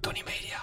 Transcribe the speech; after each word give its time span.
Tony 0.00 0.22
Media. 0.24 0.58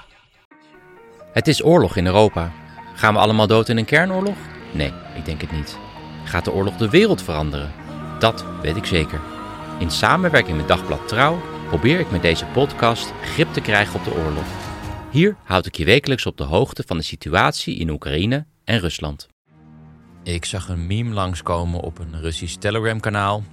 Het 1.34 1.48
is 1.48 1.64
oorlog 1.64 1.96
in 1.96 2.06
Europa. 2.06 2.52
Gaan 2.96 3.14
we 3.14 3.20
allemaal 3.20 3.48
dood 3.48 3.70
in 3.70 3.78
een 3.78 3.86
kernoorlog? 3.86 4.38
Nee, 4.74 4.94
ik 5.16 5.26
denk 5.26 5.42
het 5.42 5.52
niet. 5.52 5.78
Gaat 6.24 6.46
de 6.46 6.52
oorlog 6.52 6.78
de 6.78 6.90
wereld 6.90 7.22
veranderen? 7.22 7.72
Dat 8.20 8.46
weet 8.62 8.76
ik 8.76 8.86
zeker. 8.86 9.20
In 9.80 9.92
samenwerking 9.92 10.58
met 10.58 10.68
Dagblad 10.68 11.08
Trouw 11.08 11.42
probeer 11.68 12.00
ik 12.00 12.12
met 12.12 12.22
deze 12.22 12.46
podcast 12.46 13.14
grip 13.22 13.54
te 13.54 13.62
krijgen 13.62 14.00
op 14.00 14.06
de 14.06 14.14
oorlog. 14.14 14.46
Hier 15.12 15.36
houd 15.44 15.66
ik 15.66 15.76
je 15.76 15.86
wekelijks 15.86 16.26
op 16.26 16.38
de 16.38 16.44
hoogte 16.44 16.84
van 16.88 16.98
de 16.98 17.04
situatie 17.04 17.76
in 17.76 17.90
Oekraïne 17.90 18.46
en 18.64 18.80
Rusland. 18.80 19.28
Ik 20.24 20.46
zag 20.46 20.70
een 20.70 20.88
meme 20.88 21.14
langskomen 21.14 21.80
op 21.80 22.00
een 22.00 22.22
Russisch 22.22 22.56
Telegram-kanaal. 22.56 23.44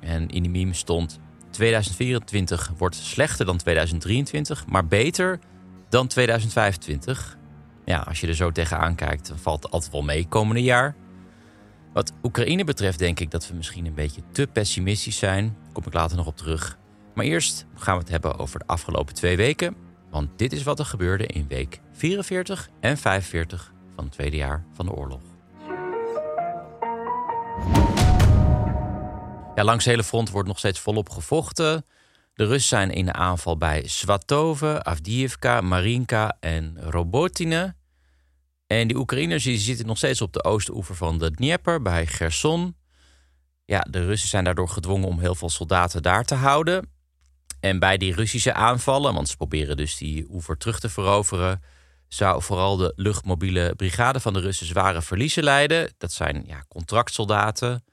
En 0.00 0.28
in 0.28 0.42
die 0.42 0.50
meme 0.50 0.74
stond: 0.74 1.18
2024 1.56 2.72
wordt 2.76 2.94
slechter 2.94 3.46
dan 3.46 3.56
2023, 3.56 4.66
maar 4.66 4.86
beter 4.86 5.38
dan 5.88 6.06
2025. 6.06 7.38
Ja, 7.84 7.98
als 7.98 8.20
je 8.20 8.26
er 8.26 8.34
zo 8.34 8.52
tegenaan 8.52 8.94
kijkt, 8.94 9.32
valt 9.34 9.62
het 9.62 9.72
altijd 9.72 9.92
wel 9.92 10.02
mee 10.02 10.28
komende 10.28 10.62
jaar. 10.62 10.94
Wat 11.92 12.12
Oekraïne 12.22 12.64
betreft 12.64 12.98
denk 12.98 13.20
ik 13.20 13.30
dat 13.30 13.48
we 13.48 13.54
misschien 13.54 13.86
een 13.86 13.94
beetje 13.94 14.22
te 14.32 14.46
pessimistisch 14.52 15.18
zijn. 15.18 15.56
Daar 15.62 15.72
kom 15.72 15.82
ik 15.86 15.94
later 15.94 16.16
nog 16.16 16.26
op 16.26 16.36
terug. 16.36 16.78
Maar 17.14 17.24
eerst 17.24 17.66
gaan 17.74 17.94
we 17.94 18.00
het 18.00 18.10
hebben 18.10 18.38
over 18.38 18.58
de 18.58 18.66
afgelopen 18.66 19.14
twee 19.14 19.36
weken. 19.36 19.76
Want 20.10 20.28
dit 20.36 20.52
is 20.52 20.62
wat 20.62 20.78
er 20.78 20.84
gebeurde 20.84 21.26
in 21.26 21.46
week 21.48 21.80
44 21.92 22.68
en 22.80 22.98
45 22.98 23.72
van 23.94 24.04
het 24.04 24.12
tweede 24.12 24.36
jaar 24.36 24.64
van 24.72 24.86
de 24.86 24.92
oorlog. 24.92 25.20
Langs 29.64 29.84
het 29.84 29.92
hele 29.94 30.04
front 30.04 30.30
wordt 30.30 30.48
nog 30.48 30.58
steeds 30.58 30.80
volop 30.80 31.10
gevochten. 31.10 31.84
De 32.34 32.44
Russen 32.44 32.68
zijn 32.68 32.90
in 32.90 33.04
de 33.04 33.12
aanval 33.12 33.56
bij 33.56 33.86
Svatove, 33.86 34.82
Avdiivka, 34.82 35.60
Marinka 35.60 36.36
en 36.40 36.76
Robotine. 36.80 37.74
En 38.66 38.88
die 38.88 38.96
Oekraïners 38.96 39.44
die 39.44 39.58
zitten 39.58 39.86
nog 39.86 39.96
steeds 39.96 40.20
op 40.20 40.32
de 40.32 40.44
oostoever 40.44 40.94
van 40.94 41.18
de 41.18 41.30
Dnieper 41.30 41.82
bij 41.82 42.06
Gerson. 42.06 42.76
Ja, 43.64 43.80
de 43.90 44.04
Russen 44.04 44.28
zijn 44.28 44.44
daardoor 44.44 44.68
gedwongen 44.68 45.08
om 45.08 45.18
heel 45.18 45.34
veel 45.34 45.50
soldaten 45.50 46.02
daar 46.02 46.24
te 46.24 46.34
houden. 46.34 46.90
En 47.60 47.78
bij 47.78 47.96
die 47.96 48.14
Russische 48.14 48.52
aanvallen, 48.52 49.14
want 49.14 49.28
ze 49.28 49.36
proberen 49.36 49.76
dus 49.76 49.96
die 49.96 50.26
oever 50.30 50.56
terug 50.56 50.80
te 50.80 50.88
veroveren, 50.88 51.62
zou 52.08 52.42
vooral 52.42 52.76
de 52.76 52.92
luchtmobiele 52.96 53.74
brigade 53.76 54.20
van 54.20 54.32
de 54.32 54.40
Russen 54.40 54.66
zware 54.66 55.02
verliezen 55.02 55.44
leiden. 55.44 55.94
Dat 55.98 56.12
zijn 56.12 56.44
ja, 56.46 56.64
contractsoldaten. 56.68 57.84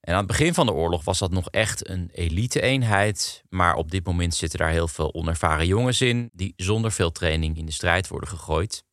En 0.00 0.12
aan 0.12 0.18
het 0.18 0.26
begin 0.26 0.54
van 0.54 0.66
de 0.66 0.72
oorlog 0.72 1.04
was 1.04 1.18
dat 1.18 1.30
nog 1.30 1.48
echt 1.50 1.88
een 1.88 2.10
elite-eenheid. 2.12 3.42
Maar 3.48 3.74
op 3.74 3.90
dit 3.90 4.06
moment 4.06 4.34
zitten 4.34 4.58
daar 4.58 4.70
heel 4.70 4.88
veel 4.88 5.14
onervaren 5.14 5.66
jongens 5.66 6.00
in, 6.00 6.30
die 6.32 6.52
zonder 6.56 6.92
veel 6.92 7.12
training 7.12 7.56
in 7.56 7.66
de 7.66 7.72
strijd 7.72 8.08
worden 8.08 8.28
gegooid. 8.28 8.84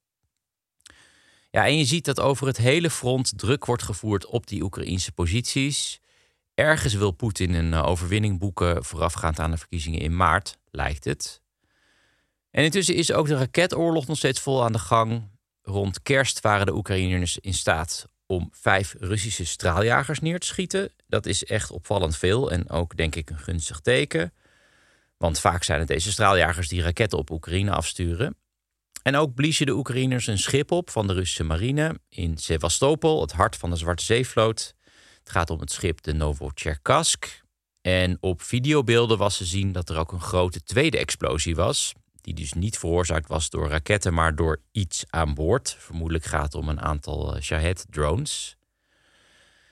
Ja, 1.49 1.65
en 1.65 1.77
je 1.77 1.85
ziet 1.85 2.05
dat 2.05 2.19
over 2.19 2.47
het 2.47 2.57
hele 2.57 2.89
front 2.89 3.37
druk 3.37 3.65
wordt 3.65 3.83
gevoerd 3.83 4.25
op 4.25 4.47
die 4.47 4.63
Oekraïnse 4.63 5.11
posities. 5.11 5.99
Ergens 6.53 6.93
wil 6.93 7.11
Poetin 7.11 7.53
een 7.53 7.73
eh, 7.73 7.85
overwinning 7.85 8.39
boeken 8.39 8.83
voorafgaand 8.83 9.39
aan 9.39 9.51
de 9.51 9.57
verkiezingen 9.57 9.99
in 9.99 10.15
maart, 10.15 10.57
lijkt 10.71 11.03
het. 11.03 11.41
En 12.51 12.63
intussen 12.63 12.95
is 12.95 13.11
ook 13.11 13.27
de 13.27 13.37
raketoorlog 13.37 14.07
nog 14.07 14.17
steeds 14.17 14.39
vol 14.39 14.63
aan 14.63 14.71
de 14.71 14.79
gang. 14.79 15.29
Rond 15.61 16.01
kerst 16.01 16.41
waren 16.41 16.65
de 16.65 16.75
Oekraïners 16.75 17.37
in 17.37 17.53
staat 17.53 18.07
om 18.27 18.49
vijf 18.51 18.95
Russische 18.99 19.45
straaljagers 19.45 20.19
neer 20.19 20.39
te 20.39 20.47
schieten. 20.47 20.91
Dat 21.07 21.25
is 21.25 21.45
echt 21.45 21.71
opvallend 21.71 22.17
veel 22.17 22.51
en 22.51 22.69
ook 22.69 22.97
denk 22.97 23.15
ik 23.15 23.29
een 23.29 23.39
gunstig 23.39 23.79
teken. 23.79 24.33
Want 25.17 25.39
vaak 25.39 25.63
zijn 25.63 25.79
het 25.79 25.87
deze 25.87 26.11
straaljagers 26.11 26.67
die 26.67 26.81
raketten 26.81 27.17
op 27.19 27.29
Oekraïne 27.29 27.71
afsturen. 27.71 28.37
En 29.03 29.15
ook 29.15 29.33
bliezen 29.33 29.65
de 29.65 29.75
Oekraïners 29.75 30.27
een 30.27 30.39
schip 30.39 30.71
op 30.71 30.89
van 30.89 31.07
de 31.07 31.13
Russische 31.13 31.43
marine 31.43 31.99
in 32.09 32.37
Sevastopol, 32.37 33.21
het 33.21 33.31
hart 33.31 33.55
van 33.55 33.69
de 33.69 33.75
Zwarte 33.75 34.03
Zeevloot. 34.03 34.73
Het 35.19 35.29
gaat 35.29 35.49
om 35.49 35.59
het 35.59 35.71
schip 35.71 36.01
de 36.01 36.13
Novocherkassk. 36.13 37.41
En 37.81 38.17
op 38.19 38.41
videobeelden 38.41 39.17
was 39.17 39.37
te 39.37 39.45
zien 39.45 39.71
dat 39.71 39.89
er 39.89 39.97
ook 39.97 40.11
een 40.11 40.21
grote 40.21 40.63
tweede 40.63 40.97
explosie 40.97 41.55
was. 41.55 41.93
Die 42.27 42.35
dus 42.35 42.53
niet 42.53 42.77
veroorzaakt 42.77 43.27
was 43.27 43.49
door 43.49 43.69
raketten, 43.69 44.13
maar 44.13 44.35
door 44.35 44.61
iets 44.71 45.05
aan 45.09 45.33
boord. 45.33 45.75
Vermoedelijk 45.79 46.25
gaat 46.25 46.43
het 46.43 46.55
om 46.55 46.69
een 46.69 46.81
aantal 46.81 47.35
eh, 47.35 47.41
Shahed-drones. 47.41 48.57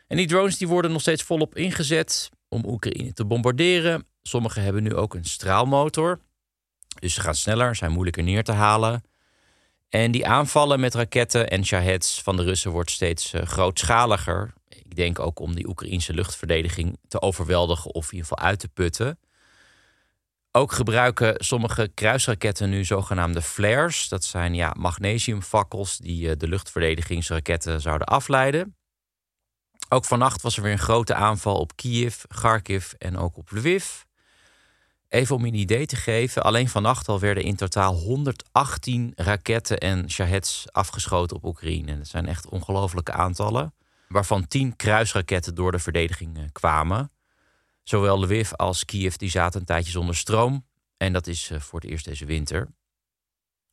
En 0.07 0.17
die 0.17 0.27
drones 0.27 0.57
die 0.57 0.67
worden 0.67 0.91
nog 0.91 1.01
steeds 1.01 1.23
volop 1.23 1.55
ingezet 1.55 2.29
om 2.49 2.65
Oekraïne 2.65 3.13
te 3.13 3.25
bombarderen. 3.25 4.07
Sommige 4.21 4.59
hebben 4.59 4.83
nu 4.83 4.95
ook 4.95 5.13
een 5.13 5.25
straalmotor. 5.25 6.19
Dus 6.99 7.13
ze 7.13 7.21
gaan 7.21 7.35
sneller, 7.35 7.75
zijn 7.75 7.91
moeilijker 7.91 8.23
neer 8.23 8.43
te 8.43 8.51
halen. 8.51 9.03
En 9.89 10.11
die 10.11 10.27
aanvallen 10.27 10.79
met 10.79 10.93
raketten 10.93 11.49
en 11.49 11.65
Shaheds 11.65 12.21
van 12.21 12.35
de 12.35 12.43
Russen 12.43 12.71
wordt 12.71 12.91
steeds 12.91 13.33
uh, 13.33 13.41
grootschaliger. 13.41 14.53
Ik 14.67 14.95
denk 14.95 15.19
ook 15.19 15.39
om 15.39 15.55
die 15.55 15.67
Oekraïnse 15.67 16.13
luchtverdediging 16.13 16.97
te 17.07 17.21
overweldigen 17.21 17.93
of 17.93 18.05
in 18.05 18.17
ieder 18.17 18.27
geval 18.27 18.45
uit 18.45 18.59
te 18.59 18.67
putten. 18.67 19.19
Ook 20.57 20.71
gebruiken 20.71 21.35
sommige 21.37 21.91
kruisraketten 21.93 22.69
nu 22.69 22.83
zogenaamde 22.83 23.41
flares. 23.41 24.07
Dat 24.07 24.23
zijn 24.23 24.53
ja, 24.53 24.73
magnesiumfakkels 24.77 25.97
die 25.97 26.29
uh, 26.29 26.31
de 26.37 26.47
luchtverdedigingsraketten 26.47 27.81
zouden 27.81 28.07
afleiden. 28.07 28.75
Ook 29.89 30.05
vannacht 30.05 30.41
was 30.41 30.57
er 30.57 30.63
weer 30.63 30.71
een 30.71 30.79
grote 30.79 31.13
aanval 31.13 31.59
op 31.59 31.75
Kiev, 31.75 32.23
Kharkiv 32.27 32.91
en 32.91 33.17
ook 33.17 33.37
op 33.37 33.51
Lviv. 33.51 33.85
Even 35.07 35.35
om 35.35 35.45
je 35.45 35.51
een 35.51 35.57
idee 35.57 35.85
te 35.85 35.95
geven, 35.95 36.43
alleen 36.43 36.69
vannacht 36.69 37.07
al 37.07 37.19
werden 37.19 37.43
in 37.43 37.55
totaal 37.55 37.93
118 37.93 39.13
raketten 39.15 39.77
en 39.77 40.09
Shaheds 40.11 40.65
afgeschoten 40.71 41.35
op 41.35 41.43
Oekraïne. 41.43 41.97
Dat 41.97 42.07
zijn 42.07 42.27
echt 42.27 42.49
ongelofelijke 42.49 43.11
aantallen, 43.11 43.73
waarvan 44.07 44.47
10 44.47 44.75
kruisraketten 44.75 45.55
door 45.55 45.71
de 45.71 45.79
verdediging 45.79 46.37
eh, 46.37 46.43
kwamen. 46.51 47.09
Zowel 47.85 48.19
Lviv 48.19 48.51
als 48.51 48.85
Kiev 48.85 49.15
die 49.15 49.29
zaten 49.29 49.59
een 49.59 49.65
tijdje 49.65 49.91
zonder 49.91 50.15
stroom 50.15 50.65
en 50.97 51.13
dat 51.13 51.27
is 51.27 51.49
eh, 51.49 51.59
voor 51.59 51.79
het 51.79 51.89
eerst 51.89 52.05
deze 52.05 52.25
winter. 52.25 52.67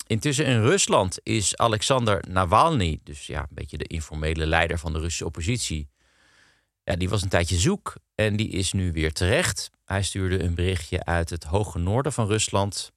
Intussen 0.06 0.46
in 0.46 0.60
Rusland 0.60 1.18
is 1.22 1.56
Alexander 1.56 2.24
Navalny, 2.28 3.00
dus 3.02 3.26
ja, 3.26 3.40
een 3.40 3.46
beetje 3.50 3.78
de 3.78 3.86
informele 3.86 4.46
leider 4.46 4.78
van 4.78 4.92
de 4.92 4.98
Russische 4.98 5.26
oppositie, 5.26 5.88
ja, 6.84 6.96
die 6.96 7.08
was 7.08 7.22
een 7.22 7.28
tijdje 7.28 7.56
zoek 7.56 7.94
en 8.14 8.36
die 8.36 8.48
is 8.48 8.72
nu 8.72 8.92
weer 8.92 9.12
terecht. 9.12 9.70
Hij 9.84 10.02
stuurde 10.02 10.42
een 10.42 10.54
berichtje 10.54 11.04
uit 11.04 11.30
het 11.30 11.44
hoge 11.44 11.78
noorden 11.78 12.12
van 12.12 12.26
Rusland. 12.26 12.92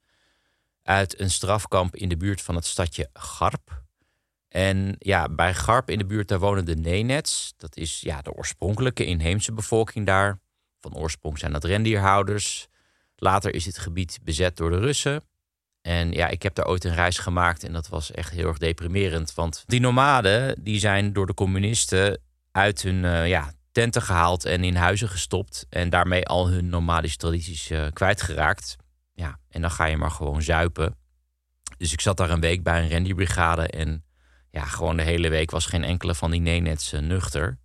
Uit 0.84 1.20
een 1.20 1.32
strafkamp 1.32 1.96
in 1.96 2.10
de 2.10 2.18
buurt 2.18 2.42
van 2.42 2.56
het 2.56 2.66
stadje 2.66 3.10
Garp. 3.14 3.84
En 4.48 4.96
ja, 5.00 5.30
bij 5.30 5.54
Garp 5.54 5.90
in 5.90 5.98
de 5.98 6.06
buurt 6.06 6.28
daar 6.28 6.40
wonen 6.40 6.66
de 6.66 6.76
Nenets. 6.76 7.54
Dat 7.58 7.78
is 7.78 8.02
ja, 8.02 8.22
de 8.22 8.34
oorspronkelijke 8.34 9.06
inheemse 9.06 9.54
bevolking 9.54 10.06
daar. 10.06 10.40
Van 10.92 10.96
oorsprong 10.96 11.40
zijn 11.40 11.52
dat 11.52 11.64
rendierhouders. 11.64 12.68
Later 13.16 13.54
is 13.54 13.66
het 13.66 13.78
gebied 13.78 14.20
bezet 14.24 14.58
door 14.58 14.70
de 14.70 14.80
Russen. 14.80 15.22
En 15.82 16.12
ja, 16.12 16.28
ik 16.28 16.44
heb 16.44 16.56
daar 16.56 16.68
ooit 16.68 16.84
een 16.84 16.94
reis 16.94 17.18
gemaakt 17.18 17.64
en 17.64 17.74
dat 17.74 17.88
was 17.88 18.12
echt 18.12 18.32
heel 18.32 18.48
erg 18.48 18.58
deprimerend. 18.58 19.34
Want 19.34 19.64
die 19.68 19.80
nomaden 19.80 20.64
die 20.64 20.80
zijn 20.80 21.14
door 21.14 21.26
de 21.26 21.34
communisten 21.34 22.22
uit 22.52 22.82
hun 22.82 23.04
uh, 23.04 23.28
ja, 23.28 23.52
tenten 23.72 24.02
gehaald 24.02 24.46
en 24.46 24.64
in 24.64 24.76
huizen 24.76 25.10
gestopt. 25.10 25.66
En 25.70 25.90
daarmee 25.90 26.26
al 26.26 26.50
hun 26.50 26.70
nomadische 26.70 27.18
tradities 27.18 27.72
uh, 27.72 27.86
kwijtgeraakt. 27.94 28.76
Ja, 29.14 29.40
en 29.50 29.62
dan 29.62 29.72
ga 29.72 29.86
je 29.86 29.98
maar 29.98 30.12
gewoon 30.12 30.42
zuipen. 30.42 30.98
Dus 31.78 31.94
ik 31.94 32.02
zat 32.02 32.18
daar 32.18 32.30
een 32.30 32.40
week 32.40 32.64
bij 32.64 32.82
een 32.82 32.88
rendierbrigade. 32.88 33.68
En 33.68 34.04
ja, 34.52 34.66
gewoon 34.66 34.98
de 34.98 35.04
hele 35.04 35.30
week 35.30 35.52
was 35.52 35.66
geen 35.66 35.84
enkele 35.84 36.16
van 36.16 36.32
die 36.32 36.42
nenets 36.42 36.94
uh, 36.94 37.00
nuchter. 37.00 37.58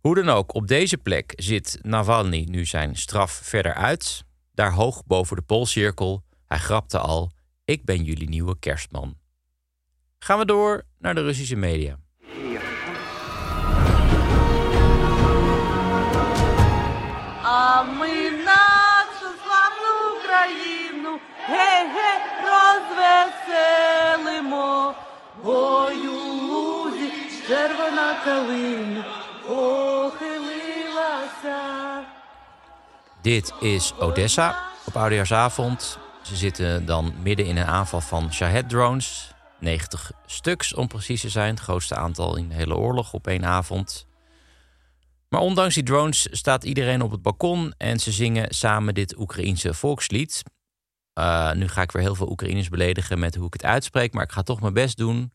Hoe 0.00 0.14
dan 0.14 0.28
ook, 0.28 0.54
op 0.54 0.68
deze 0.68 0.98
plek 0.98 1.32
zit 1.36 1.78
Navalny 1.82 2.46
nu 2.50 2.64
zijn 2.64 2.96
straf 2.96 3.32
verder 3.32 3.74
uit. 3.74 4.24
Daar 4.54 4.72
hoog 4.72 5.04
boven 5.06 5.36
de 5.36 5.42
poolcirkel. 5.42 6.22
Hij 6.46 6.58
grapte 6.58 6.98
al: 6.98 7.30
Ik 7.64 7.84
ben 7.84 8.04
jullie 8.04 8.28
nieuwe 8.28 8.58
kerstman. 8.58 9.16
Gaan 10.18 10.38
we 10.38 10.44
door 10.44 10.82
naar 10.98 11.14
de 11.14 11.22
Russische 11.22 11.56
media. 11.56 11.98
А 17.44 17.82
ми 17.82 18.30
нашу 18.48 19.28
славну 19.42 19.96
ге-ге, 21.46 22.12
розвеселимо. 22.48 24.72
Ой, 25.44 26.08
у 26.08 26.10
лузі 26.48 27.08
червона 27.46 28.10
калина 28.24 29.02
похилилася. 29.04 29.25
Dit 33.21 33.53
is 33.59 33.93
Odessa 33.99 34.63
op 34.85 34.95
oudejaarsavond. 34.95 35.99
Ze 36.21 36.35
zitten 36.35 36.85
dan 36.85 37.13
midden 37.23 37.45
in 37.45 37.57
een 37.57 37.65
aanval 37.65 38.01
van 38.01 38.33
Shahed-drones. 38.33 39.31
90 39.59 40.11
stuks 40.25 40.73
om 40.73 40.87
precies 40.87 41.21
te 41.21 41.29
zijn. 41.29 41.49
Het 41.49 41.59
grootste 41.59 41.95
aantal 41.95 42.37
in 42.37 42.49
de 42.49 42.55
hele 42.55 42.75
oorlog 42.75 43.13
op 43.13 43.27
één 43.27 43.45
avond. 43.45 44.07
Maar 45.29 45.41
ondanks 45.41 45.73
die 45.73 45.83
drones 45.83 46.27
staat 46.31 46.63
iedereen 46.63 47.01
op 47.01 47.11
het 47.11 47.21
balkon 47.21 47.73
en 47.77 47.99
ze 47.99 48.11
zingen 48.11 48.53
samen 48.53 48.93
dit 48.93 49.17
Oekraïense 49.17 49.73
volkslied. 49.73 50.43
Uh, 51.19 51.51
nu 51.51 51.67
ga 51.67 51.81
ik 51.81 51.91
weer 51.91 52.03
heel 52.03 52.15
veel 52.15 52.29
Oekraïners 52.29 52.69
beledigen 52.69 53.19
met 53.19 53.35
hoe 53.35 53.47
ik 53.47 53.53
het 53.53 53.63
uitspreek, 53.63 54.13
maar 54.13 54.23
ik 54.23 54.31
ga 54.31 54.41
toch 54.41 54.61
mijn 54.61 54.73
best 54.73 54.97
doen. 54.97 55.31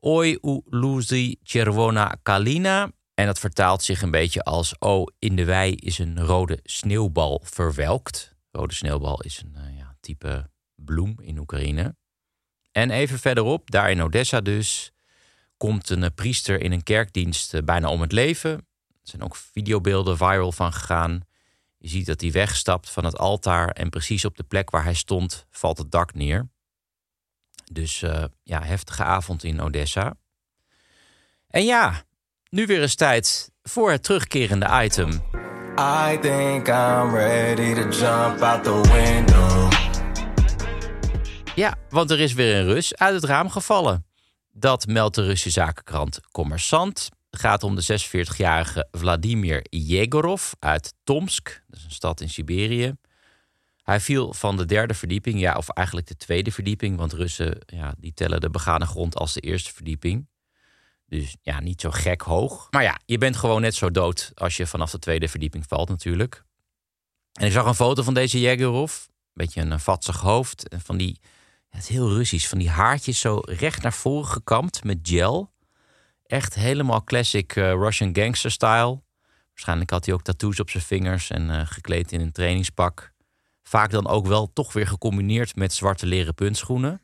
Oi 0.00 0.38
u 0.42 0.60
luzi 0.64 1.36
czerwona 1.42 2.16
kalina. 2.22 2.90
En 3.14 3.26
dat 3.26 3.38
vertaalt 3.38 3.82
zich 3.82 4.02
een 4.02 4.10
beetje 4.10 4.42
als: 4.42 4.78
Oh, 4.78 5.06
in 5.18 5.36
de 5.36 5.44
wei 5.44 5.74
is 5.74 5.98
een 5.98 6.20
rode 6.20 6.60
sneeuwbal 6.62 7.40
verwelkt. 7.44 8.34
Rode 8.50 8.74
sneeuwbal 8.74 9.20
is 9.20 9.42
een 9.42 9.54
uh, 9.56 9.78
ja, 9.78 9.96
type 10.00 10.50
bloem 10.74 11.16
in 11.20 11.38
Oekraïne. 11.38 11.96
En 12.72 12.90
even 12.90 13.18
verderop, 13.18 13.70
daar 13.70 13.90
in 13.90 14.02
Odessa 14.02 14.40
dus, 14.40 14.92
komt 15.56 15.90
een 15.90 16.02
uh, 16.02 16.08
priester 16.14 16.60
in 16.60 16.72
een 16.72 16.82
kerkdienst 16.82 17.54
uh, 17.54 17.62
bijna 17.62 17.88
om 17.88 18.00
het 18.00 18.12
leven. 18.12 18.50
Er 18.50 19.10
zijn 19.10 19.22
ook 19.22 19.36
videobeelden 19.36 20.16
viral 20.16 20.52
van 20.52 20.72
gegaan. 20.72 21.20
Je 21.78 21.88
ziet 21.88 22.06
dat 22.06 22.20
hij 22.20 22.32
wegstapt 22.32 22.90
van 22.90 23.04
het 23.04 23.18
altaar 23.18 23.68
en 23.68 23.90
precies 23.90 24.24
op 24.24 24.36
de 24.36 24.42
plek 24.42 24.70
waar 24.70 24.84
hij 24.84 24.94
stond 24.94 25.46
valt 25.50 25.78
het 25.78 25.90
dak 25.90 26.14
neer. 26.14 26.48
Dus 27.72 28.00
ja, 28.42 28.62
heftige 28.62 29.04
avond 29.04 29.44
in 29.44 29.60
Odessa. 29.60 30.16
En 31.46 31.64
ja, 31.64 32.04
nu 32.54 32.66
weer 32.66 32.80
eens 32.80 32.94
tijd 32.94 33.50
voor 33.62 33.90
het 33.90 34.02
terugkerende 34.02 34.82
item. 34.82 35.10
I 35.78 36.18
think 36.20 36.68
I'm 36.68 37.14
ready 37.14 37.74
to 37.74 37.88
jump 37.88 38.40
out 38.40 38.64
the 38.64 38.80
window. 38.92 39.72
Ja, 41.54 41.76
want 41.88 42.10
er 42.10 42.20
is 42.20 42.32
weer 42.32 42.56
een 42.56 42.64
Rus 42.64 42.96
uit 42.96 43.14
het 43.14 43.24
raam 43.24 43.50
gevallen. 43.50 44.06
Dat 44.52 44.86
meldt 44.86 45.14
de 45.14 45.22
Russische 45.22 45.60
zakenkrant 45.60 46.20
Commerçant. 46.20 47.08
Het 47.30 47.40
gaat 47.40 47.62
om 47.62 47.74
de 47.74 47.82
46-jarige 47.82 48.88
Vladimir 48.90 49.66
Yegorov 49.70 50.52
uit 50.58 50.94
Tomsk. 51.04 51.62
Dat 51.66 51.78
is 51.78 51.84
een 51.84 51.90
stad 51.90 52.20
in 52.20 52.30
Siberië. 52.30 52.92
Hij 53.82 54.00
viel 54.00 54.34
van 54.34 54.56
de 54.56 54.64
derde 54.64 54.94
verdieping, 54.94 55.40
ja, 55.40 55.56
of 55.56 55.68
eigenlijk 55.68 56.06
de 56.06 56.16
tweede 56.16 56.52
verdieping, 56.52 56.96
want 56.96 57.12
Russen 57.12 57.58
ja, 57.66 57.94
die 57.98 58.14
tellen 58.14 58.40
de 58.40 58.50
begane 58.50 58.86
grond 58.86 59.16
als 59.16 59.32
de 59.32 59.40
eerste 59.40 59.72
verdieping. 59.72 60.26
Dus 61.06 61.36
ja, 61.42 61.60
niet 61.60 61.80
zo 61.80 61.90
gek 61.90 62.20
hoog. 62.20 62.68
Maar 62.70 62.82
ja, 62.82 62.98
je 63.04 63.18
bent 63.18 63.36
gewoon 63.36 63.60
net 63.60 63.74
zo 63.74 63.90
dood 63.90 64.32
als 64.34 64.56
je 64.56 64.66
vanaf 64.66 64.90
de 64.90 64.98
tweede 64.98 65.28
verdieping 65.28 65.64
valt 65.68 65.88
natuurlijk. 65.88 66.44
En 67.32 67.46
ik 67.46 67.52
zag 67.52 67.66
een 67.66 67.74
foto 67.74 68.02
van 68.02 68.14
deze 68.14 68.40
Yegorov. 68.40 68.92
Een 69.06 69.12
beetje 69.32 69.60
een 69.60 69.80
vatsig 69.80 70.20
hoofd. 70.20 70.74
Van 70.84 70.96
die, 70.96 71.20
het 71.68 71.82
is 71.82 71.88
heel 71.88 72.14
Russisch, 72.14 72.48
van 72.48 72.58
die 72.58 72.70
haartjes 72.70 73.20
zo 73.20 73.40
recht 73.44 73.82
naar 73.82 73.92
voren 73.92 74.28
gekamd 74.28 74.84
met 74.84 74.98
gel. 75.02 75.52
Echt 76.26 76.54
helemaal 76.54 77.04
classic 77.04 77.56
uh, 77.56 77.72
Russian 77.72 78.16
gangster 78.16 78.50
style. 78.50 79.02
Waarschijnlijk 79.48 79.90
had 79.90 80.04
hij 80.04 80.14
ook 80.14 80.22
tattoos 80.22 80.60
op 80.60 80.70
zijn 80.70 80.82
vingers 80.82 81.30
en 81.30 81.48
uh, 81.48 81.60
gekleed 81.64 82.12
in 82.12 82.20
een 82.20 82.32
trainingspak. 82.32 83.12
Vaak 83.62 83.90
dan 83.90 84.06
ook 84.06 84.26
wel 84.26 84.52
toch 84.52 84.72
weer 84.72 84.86
gecombineerd 84.86 85.56
met 85.56 85.72
zwarte 85.72 86.06
leren 86.06 86.34
puntschoenen. 86.34 87.02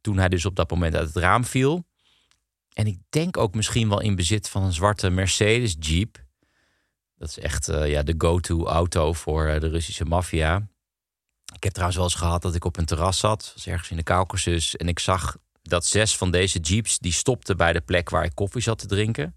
Toen 0.00 0.18
hij 0.18 0.28
dus 0.28 0.44
op 0.44 0.56
dat 0.56 0.70
moment 0.70 0.94
uit 0.94 1.06
het 1.06 1.16
raam 1.16 1.44
viel. 1.44 1.84
En 2.74 2.86
ik 2.86 2.98
denk 3.08 3.36
ook 3.36 3.54
misschien 3.54 3.88
wel 3.88 4.00
in 4.00 4.14
bezit 4.14 4.48
van 4.48 4.62
een 4.62 4.72
zwarte 4.72 5.10
Mercedes 5.10 5.76
Jeep. 5.78 6.24
Dat 7.16 7.28
is 7.28 7.38
echt 7.38 7.68
uh, 7.68 7.90
ja, 7.90 8.02
de 8.02 8.14
go-to 8.18 8.66
auto 8.66 9.12
voor 9.12 9.46
uh, 9.46 9.60
de 9.60 9.68
Russische 9.68 10.04
maffia. 10.04 10.68
Ik 11.54 11.62
heb 11.62 11.72
trouwens 11.72 11.98
wel 11.98 12.08
eens 12.08 12.18
gehad 12.18 12.42
dat 12.42 12.54
ik 12.54 12.64
op 12.64 12.76
een 12.76 12.84
terras 12.84 13.18
zat. 13.18 13.52
was 13.54 13.66
ergens 13.66 13.90
in 13.90 13.96
de 13.96 14.02
Caucasus. 14.02 14.76
En 14.76 14.88
ik 14.88 14.98
zag 14.98 15.36
dat 15.62 15.86
zes 15.86 16.16
van 16.16 16.30
deze 16.30 16.58
jeeps... 16.58 16.98
die 16.98 17.12
stopten 17.12 17.56
bij 17.56 17.72
de 17.72 17.80
plek 17.80 18.10
waar 18.10 18.24
ik 18.24 18.34
koffie 18.34 18.62
zat 18.62 18.78
te 18.78 18.86
drinken. 18.86 19.36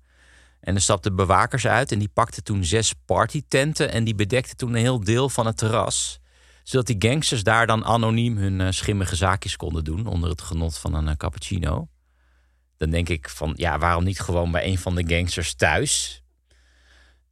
En 0.60 0.76
er 0.76 0.82
stapten 0.82 1.16
bewakers 1.16 1.68
uit 1.68 1.92
en 1.92 2.00
die 2.00 2.10
pakten 2.14 2.44
toen 2.44 2.64
zes 2.64 2.94
partytenten... 3.06 3.92
en 3.92 4.04
die 4.04 4.16
bedekten 4.16 4.58
toen 4.58 4.70
een 4.70 4.82
heel 4.82 5.04
deel 5.04 5.30
van 5.30 5.46
het 5.46 5.58
terras 5.58 6.20
zodat 6.68 6.88
die 6.88 7.10
gangsters 7.10 7.44
daar 7.44 7.68
dan 7.68 7.86
anoniem 7.86 8.38
hun 8.38 8.60
uh, 8.60 8.68
schimmige 8.72 9.16
zaakjes 9.16 9.56
konden 9.56 9.84
doen 9.84 10.06
onder 10.06 10.30
het 10.30 10.42
genot 10.42 10.78
van 10.78 10.94
een 10.94 11.18
cappuccino. 11.18 11.88
Dan 12.78 12.90
denk 12.90 13.10
ik 13.10 13.30
van 13.30 13.54
ja, 13.56 13.80
waarom 13.80 14.04
niet 14.04 14.20
gewoon 14.20 14.52
bij 14.52 14.66
een 14.66 14.78
van 14.78 14.96
de 14.96 15.16
gangsters 15.16 15.54
thuis? 15.54 16.22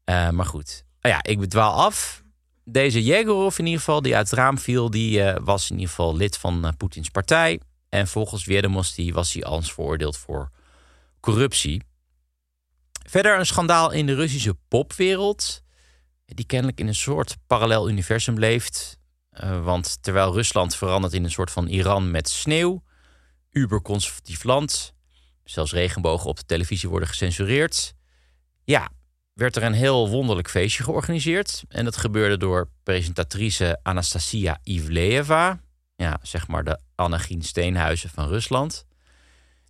Uh, 0.05 0.29
maar 0.29 0.45
goed, 0.45 0.85
oh 1.01 1.11
ja, 1.11 1.23
ik 1.23 1.39
bedwaal 1.39 1.73
af. 1.73 2.23
Deze 2.63 3.03
Yegorov 3.03 3.59
in 3.59 3.65
ieder 3.65 3.79
geval, 3.79 4.01
die 4.01 4.15
uit 4.15 4.29
het 4.29 4.39
raam 4.39 4.57
viel, 4.57 4.89
die 4.89 5.23
was 5.23 5.69
in 5.69 5.75
ieder 5.75 5.89
geval 5.89 6.15
lid 6.15 6.37
van 6.37 6.73
Poetins 6.77 7.09
partij. 7.09 7.59
En 7.89 8.07
volgens 8.07 8.45
Wiedemosti 8.45 9.13
was 9.13 9.33
hij 9.33 9.43
al 9.43 9.57
eens 9.57 9.73
veroordeeld 9.73 10.17
voor 10.17 10.49
corruptie. 11.19 11.81
Verder 13.07 13.39
een 13.39 13.45
schandaal 13.45 13.91
in 13.91 14.05
de 14.05 14.15
Russische 14.15 14.57
popwereld. 14.67 15.63
Die 16.25 16.45
kennelijk 16.45 16.79
in 16.79 16.87
een 16.87 16.95
soort 16.95 17.37
parallel 17.47 17.89
universum 17.89 18.39
leeft. 18.39 18.97
Want 19.63 20.03
terwijl 20.03 20.33
Rusland 20.33 20.75
verandert 20.75 21.13
in 21.13 21.23
een 21.23 21.31
soort 21.31 21.51
van 21.51 21.67
Iran 21.67 22.11
met 22.11 22.29
sneeuw, 22.29 22.83
uberconservatief 23.51 24.43
land, 24.43 24.94
zelfs 25.45 25.71
regenbogen 25.71 26.29
op 26.29 26.37
de 26.37 26.45
televisie 26.45 26.89
worden 26.89 27.07
gecensureerd. 27.07 27.93
Ja, 28.63 28.89
werd 29.33 29.55
er 29.55 29.63
een 29.63 29.73
heel 29.73 30.09
wonderlijk 30.09 30.49
feestje 30.49 30.83
georganiseerd. 30.83 31.63
En 31.67 31.85
dat 31.85 31.97
gebeurde 31.97 32.37
door 32.37 32.69
presentatrice 32.83 33.79
Anastasia 33.83 34.59
Ivleeva. 34.63 35.59
Ja, 35.95 36.19
zeg 36.21 36.47
maar 36.47 36.63
de 36.63 36.79
Annegien 36.95 37.41
Steenhuizen 37.41 38.09
van 38.09 38.27
Rusland. 38.27 38.85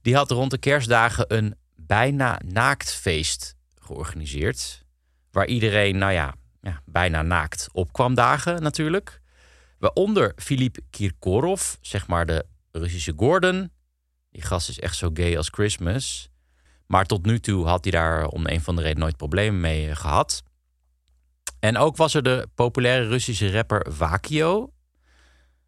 Die 0.02 0.16
had 0.16 0.32
rond 0.32 0.52
de 0.52 0.58
kerstdagen 0.58 1.36
een 1.36 1.56
bijna 1.76 2.40
naaktfeest 2.46 3.56
georganiseerd. 3.80 4.86
Waar 5.32 5.48
iedereen, 5.48 5.98
nou 5.98 6.12
ja, 6.12 6.36
ja 6.62 6.82
bijna 6.86 7.22
naakt 7.22 7.68
op 7.72 7.94
kwam 7.94 8.14
dagen 8.14 8.62
natuurlijk. 8.62 9.22
Waaronder 9.78 10.34
Filip 10.36 10.78
Kirkorov, 10.90 11.74
zeg 11.82 12.08
maar 12.08 12.26
de 12.26 12.46
Russische 12.72 13.14
Gordon. 13.16 13.72
Die 14.36 14.44
gast 14.44 14.70
is 14.70 14.80
echt 14.80 14.96
zo 14.96 15.10
gay 15.14 15.38
als 15.38 15.50
Christmas. 15.50 16.30
Maar 16.88 17.06
tot 17.06 17.26
nu 17.26 17.40
toe 17.40 17.66
had 17.66 17.84
hij 17.84 17.92
daar 17.92 18.28
om 18.28 18.48
een 18.48 18.62
van 18.62 18.76
de 18.76 18.82
reden 18.82 19.00
nooit 19.00 19.18
problemen 19.18 19.62
mee 19.62 19.90
eh, 19.90 19.96
gehad. 19.96 20.44
En 21.60 21.78
ook 21.78 21.98
was 21.98 22.14
er 22.14 22.24
de 22.24 22.48
populaire 22.56 23.08
Russische 23.08 23.52
rapper 23.52 23.86
Vakio. 23.94 24.74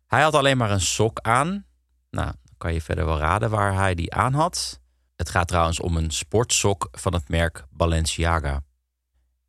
Hij 0.07 0.21
had 0.21 0.33
alleen 0.33 0.57
maar 0.57 0.71
een 0.71 0.81
sok 0.81 1.19
aan. 1.21 1.65
Nou, 2.09 2.25
dan 2.25 2.55
kan 2.57 2.73
je 2.73 2.81
verder 2.81 3.05
wel 3.05 3.17
raden 3.17 3.49
waar 3.49 3.73
hij 3.73 3.95
die 3.95 4.13
aan 4.13 4.33
had. 4.33 4.79
Het 5.15 5.29
gaat 5.29 5.47
trouwens 5.47 5.79
om 5.79 5.97
een 5.97 6.11
sportsok 6.11 6.87
van 6.91 7.13
het 7.13 7.29
merk 7.29 7.65
Balenciaga. 7.69 8.63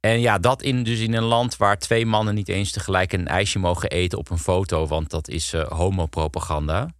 En 0.01 0.21
ja, 0.21 0.39
dat 0.39 0.63
in, 0.63 0.83
dus 0.83 1.01
in 1.01 1.15
een 1.15 1.23
land 1.23 1.57
waar 1.57 1.79
twee 1.79 2.07
mannen 2.07 2.35
niet 2.35 2.49
eens 2.49 2.71
tegelijk 2.71 3.13
een 3.13 3.29
ijsje 3.29 3.59
mogen 3.59 3.91
eten 3.91 4.19
op 4.19 4.31
een 4.31 4.39
foto, 4.39 4.87
want 4.87 5.11
dat 5.11 5.29
is 5.29 5.55
uh, 5.55 5.67
homopropaganda. 5.67 6.97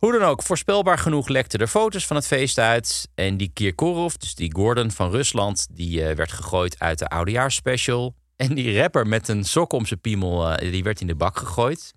Hoe 0.00 0.12
dan 0.12 0.22
ook, 0.22 0.42
voorspelbaar 0.42 0.98
genoeg 0.98 1.28
lekte 1.28 1.58
er 1.58 1.66
foto's 1.66 2.06
van 2.06 2.16
het 2.16 2.26
feest 2.26 2.58
uit. 2.58 3.08
En 3.14 3.36
die 3.36 3.50
Kirkorov, 3.52 4.14
dus 4.14 4.34
die 4.34 4.54
Gordon 4.54 4.90
van 4.90 5.10
Rusland, 5.10 5.66
die 5.70 6.00
uh, 6.00 6.12
werd 6.14 6.32
gegooid 6.32 6.78
uit 6.78 6.98
de 6.98 7.08
oudejaarsspecial. 7.08 8.14
En 8.36 8.54
die 8.54 8.80
rapper 8.80 9.06
met 9.06 9.28
een 9.28 9.44
sok 9.44 9.72
om 9.72 9.86
zijn 9.86 10.00
piemel, 10.00 10.50
uh, 10.50 10.70
die 10.72 10.82
werd 10.82 11.00
in 11.00 11.06
de 11.06 11.14
bak 11.14 11.38
gegooid. 11.38 11.94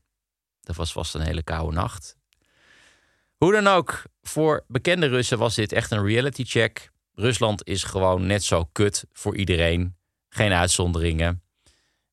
Dat 0.61 0.75
was 0.75 0.91
vast 0.91 1.15
een 1.15 1.21
hele 1.21 1.43
koude 1.43 1.75
nacht. 1.75 2.15
Hoe 3.37 3.51
dan 3.51 3.67
ook, 3.67 4.03
voor 4.21 4.63
bekende 4.67 5.07
Russen 5.07 5.37
was 5.37 5.55
dit 5.55 5.71
echt 5.71 5.91
een 5.91 6.05
reality 6.05 6.43
check. 6.43 6.91
Rusland 7.13 7.67
is 7.67 7.83
gewoon 7.83 8.25
net 8.25 8.43
zo 8.43 8.69
kut 8.71 9.05
voor 9.13 9.35
iedereen. 9.35 9.95
Geen 10.29 10.51
uitzonderingen. 10.51 11.43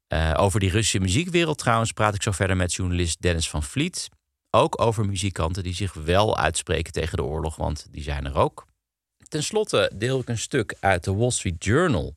Uh, 0.08 0.34
over 0.36 0.60
die 0.60 0.70
Russische 0.70 0.98
muziekwereld 1.00 1.58
trouwens 1.58 1.92
praat 1.92 2.14
ik 2.14 2.22
zo 2.22 2.30
verder 2.30 2.56
met 2.56 2.74
journalist 2.74 3.20
Dennis 3.20 3.50
van 3.50 3.62
Vliet. 3.62 4.08
Ook 4.50 4.80
over 4.80 5.06
muzikanten 5.06 5.62
die 5.62 5.74
zich 5.74 5.92
wel 5.92 6.36
uitspreken 6.36 6.92
tegen 6.92 7.16
de 7.16 7.24
oorlog, 7.24 7.56
want 7.56 7.86
die 7.90 8.02
zijn 8.02 8.26
er 8.26 8.36
ook. 8.36 8.66
Ten 9.28 9.42
slotte 9.42 9.90
deel 9.94 10.20
ik 10.20 10.28
een 10.28 10.38
stuk 10.38 10.74
uit 10.80 11.04
de 11.04 11.14
Wall 11.14 11.30
Street 11.30 11.64
Journal. 11.64 12.16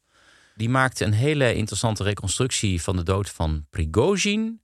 Die 0.55 0.69
maakte 0.69 1.05
een 1.05 1.13
hele 1.13 1.55
interessante 1.55 2.03
reconstructie 2.03 2.81
van 2.81 2.95
de 2.95 3.03
dood 3.03 3.29
van 3.29 3.65
Prigozhin. 3.69 4.61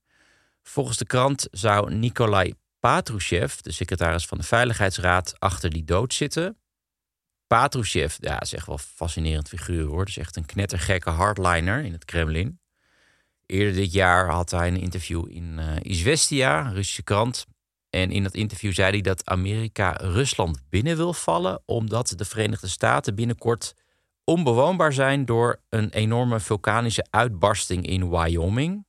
Volgens 0.64 0.98
de 0.98 1.06
krant 1.06 1.48
zou 1.52 1.94
Nikolai 1.94 2.54
Patrushev, 2.80 3.56
de 3.56 3.72
secretaris 3.72 4.26
van 4.26 4.38
de 4.38 4.44
Veiligheidsraad, 4.44 5.40
achter 5.40 5.70
die 5.70 5.84
dood 5.84 6.14
zitten. 6.14 6.58
Patrushev, 7.48 8.16
ja, 8.20 8.42
is 8.42 8.54
echt 8.54 8.66
wel 8.66 8.76
een 8.76 8.84
fascinerend 8.96 9.48
figuur 9.48 9.86
hoor. 9.86 10.08
Is 10.08 10.18
echt 10.18 10.36
een 10.36 10.46
knettergekke 10.46 11.10
hardliner 11.10 11.84
in 11.84 11.92
het 11.92 12.06
Kremlin. 12.06 12.60
Eerder 13.46 13.74
dit 13.74 13.92
jaar 13.92 14.30
had 14.30 14.52
hij 14.52 14.68
een 14.68 14.80
interview 14.80 15.26
in 15.30 15.58
uh, 15.60 15.76
Izvestia, 15.82 16.60
een 16.66 16.74
Russische 16.74 17.04
krant. 17.04 17.46
En 17.90 18.12
in 18.12 18.24
dat 18.24 18.34
interview 18.34 18.74
zei 18.74 18.92
hij 18.92 19.02
dat 19.02 19.26
Amerika 19.26 19.92
Rusland 19.92 20.62
binnen 20.70 20.98
wil 20.98 21.14
vallen, 21.14 21.62
omdat 21.66 22.14
de 22.16 22.26
Verenigde 22.26 22.68
Staten 22.68 23.16
binnenkort 23.16 23.76
onbewoonbaar 24.24 24.94
zijn 24.94 25.26
door 25.26 25.62
een 25.70 25.90
enorme 25.90 26.40
vulkanische 26.40 27.06
uitbarsting 27.10 27.86
in 27.86 28.10
Wyoming. 28.10 28.86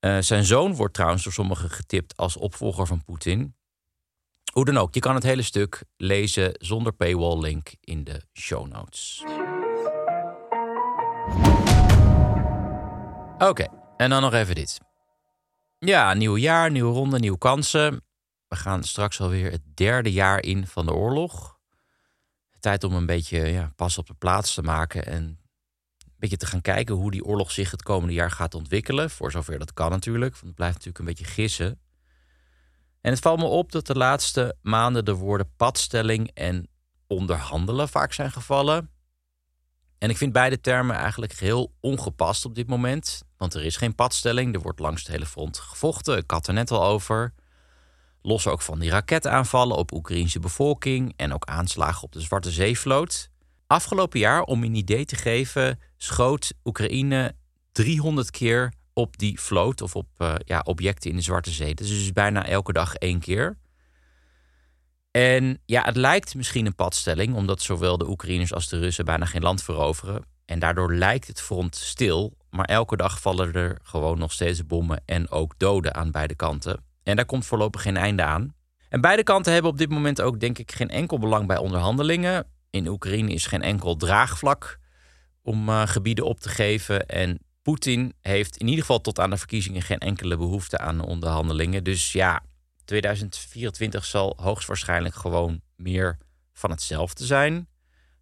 Uh, 0.00 0.16
zijn 0.20 0.44
zoon 0.44 0.74
wordt 0.74 0.94
trouwens 0.94 1.22
door 1.22 1.32
sommigen 1.32 1.70
getipt 1.70 2.16
als 2.16 2.36
opvolger 2.36 2.86
van 2.86 3.04
Poetin. 3.04 3.54
Hoe 4.52 4.64
dan 4.64 4.76
ook, 4.76 4.94
je 4.94 5.00
kan 5.00 5.14
het 5.14 5.24
hele 5.24 5.42
stuk 5.42 5.84
lezen 5.96 6.52
zonder 6.58 6.92
paywall 6.92 7.38
link 7.38 7.74
in 7.80 8.04
de 8.04 8.22
show 8.32 8.66
notes. 8.66 9.24
Oké, 13.38 13.66
en 13.96 14.10
dan 14.10 14.22
nog 14.22 14.32
even 14.32 14.54
dit. 14.54 14.91
Ja, 15.84 16.14
nieuw 16.14 16.36
jaar, 16.36 16.70
nieuwe 16.70 16.92
ronde, 16.92 17.18
nieuwe 17.18 17.38
kansen. 17.38 18.04
We 18.48 18.56
gaan 18.56 18.82
straks 18.82 19.20
alweer 19.20 19.50
het 19.50 19.62
derde 19.74 20.12
jaar 20.12 20.42
in 20.42 20.66
van 20.66 20.86
de 20.86 20.92
oorlog. 20.92 21.58
Tijd 22.60 22.84
om 22.84 22.94
een 22.94 23.06
beetje 23.06 23.38
ja, 23.38 23.72
pas 23.76 23.98
op 23.98 24.06
de 24.06 24.14
plaats 24.14 24.54
te 24.54 24.62
maken 24.62 25.06
en 25.06 25.22
een 25.22 26.14
beetje 26.16 26.36
te 26.36 26.46
gaan 26.46 26.60
kijken 26.60 26.94
hoe 26.94 27.10
die 27.10 27.24
oorlog 27.24 27.50
zich 27.50 27.70
het 27.70 27.82
komende 27.82 28.14
jaar 28.14 28.30
gaat 28.30 28.54
ontwikkelen. 28.54 29.10
Voor 29.10 29.30
zover 29.30 29.58
dat 29.58 29.72
kan 29.72 29.90
natuurlijk, 29.90 30.32
want 30.32 30.46
het 30.46 30.54
blijft 30.54 30.74
natuurlijk 30.74 30.98
een 30.98 31.14
beetje 31.14 31.32
gissen. 31.32 31.80
En 33.00 33.10
het 33.10 33.20
valt 33.20 33.38
me 33.38 33.46
op 33.46 33.72
dat 33.72 33.86
de 33.86 33.96
laatste 33.96 34.56
maanden 34.60 35.04
de 35.04 35.14
woorden 35.14 35.52
padstelling 35.56 36.30
en 36.34 36.68
onderhandelen 37.06 37.88
vaak 37.88 38.12
zijn 38.12 38.32
gevallen. 38.32 38.90
En 39.98 40.10
ik 40.10 40.16
vind 40.16 40.32
beide 40.32 40.60
termen 40.60 40.96
eigenlijk 40.96 41.32
heel 41.32 41.74
ongepast 41.80 42.44
op 42.44 42.54
dit 42.54 42.68
moment. 42.68 43.22
Want 43.42 43.54
er 43.54 43.64
is 43.64 43.76
geen 43.76 43.94
padstelling, 43.94 44.54
er 44.54 44.60
wordt 44.60 44.78
langs 44.78 45.02
het 45.02 45.10
hele 45.10 45.26
front 45.26 45.58
gevochten. 45.58 46.16
Ik 46.16 46.30
had 46.30 46.46
er 46.46 46.54
net 46.54 46.70
al 46.70 46.84
over. 46.84 47.34
Los 48.20 48.46
ook 48.46 48.62
van 48.62 48.78
die 48.78 48.90
raketaanvallen 48.90 49.76
op 49.76 49.92
Oekraïnse 49.92 50.40
bevolking 50.40 51.12
en 51.16 51.34
ook 51.34 51.44
aanslagen 51.44 52.02
op 52.02 52.12
de 52.12 52.20
Zwarte 52.20 52.50
Zeevloot. 52.50 53.30
Afgelopen 53.66 54.18
jaar, 54.18 54.42
om 54.42 54.64
een 54.64 54.74
idee 54.74 55.04
te 55.04 55.16
geven, 55.16 55.80
schoot 55.96 56.52
Oekraïne 56.64 57.34
300 57.72 58.30
keer 58.30 58.72
op 58.92 59.18
die 59.18 59.40
vloot 59.40 59.80
of 59.80 59.96
op 59.96 60.08
uh, 60.18 60.34
ja, 60.44 60.60
objecten 60.64 61.10
in 61.10 61.16
de 61.16 61.22
Zwarte 61.22 61.50
Zee. 61.50 61.74
Dus, 61.74 61.88
dus 61.88 62.12
bijna 62.12 62.46
elke 62.46 62.72
dag 62.72 62.94
één 62.94 63.20
keer. 63.20 63.58
En 65.10 65.60
ja, 65.66 65.82
het 65.82 65.96
lijkt 65.96 66.34
misschien 66.34 66.66
een 66.66 66.74
padstelling, 66.74 67.34
omdat 67.34 67.62
zowel 67.62 67.98
de 67.98 68.08
Oekraïners 68.08 68.54
als 68.54 68.68
de 68.68 68.78
Russen 68.78 69.04
bijna 69.04 69.24
geen 69.24 69.42
land 69.42 69.62
veroveren. 69.62 70.24
En 70.44 70.58
daardoor 70.58 70.94
lijkt 70.94 71.26
het 71.26 71.40
front 71.40 71.76
stil, 71.76 72.36
maar 72.52 72.64
elke 72.64 72.96
dag 72.96 73.20
vallen 73.20 73.52
er 73.52 73.78
gewoon 73.82 74.18
nog 74.18 74.32
steeds 74.32 74.66
bommen 74.66 75.02
en 75.04 75.30
ook 75.30 75.54
doden 75.56 75.94
aan 75.94 76.10
beide 76.10 76.34
kanten. 76.34 76.84
En 77.02 77.16
daar 77.16 77.24
komt 77.24 77.46
voorlopig 77.46 77.82
geen 77.82 77.96
einde 77.96 78.22
aan. 78.22 78.54
En 78.88 79.00
beide 79.00 79.22
kanten 79.22 79.52
hebben 79.52 79.70
op 79.70 79.78
dit 79.78 79.90
moment 79.90 80.20
ook, 80.20 80.40
denk 80.40 80.58
ik, 80.58 80.72
geen 80.72 80.88
enkel 80.88 81.18
belang 81.18 81.46
bij 81.46 81.56
onderhandelingen. 81.56 82.46
In 82.70 82.86
Oekraïne 82.86 83.32
is 83.32 83.46
geen 83.46 83.62
enkel 83.62 83.96
draagvlak 83.96 84.78
om 85.42 85.68
uh, 85.68 85.86
gebieden 85.86 86.24
op 86.24 86.40
te 86.40 86.48
geven. 86.48 87.06
En 87.06 87.38
Poetin 87.62 88.12
heeft 88.20 88.56
in 88.56 88.66
ieder 88.66 88.80
geval 88.80 89.00
tot 89.00 89.18
aan 89.18 89.30
de 89.30 89.36
verkiezingen 89.36 89.82
geen 89.82 89.98
enkele 89.98 90.36
behoefte 90.36 90.78
aan 90.78 91.00
onderhandelingen. 91.00 91.84
Dus 91.84 92.12
ja, 92.12 92.42
2024 92.84 94.04
zal 94.04 94.36
hoogstwaarschijnlijk 94.36 95.14
gewoon 95.14 95.60
meer 95.76 96.18
van 96.52 96.70
hetzelfde 96.70 97.24
zijn. 97.24 97.68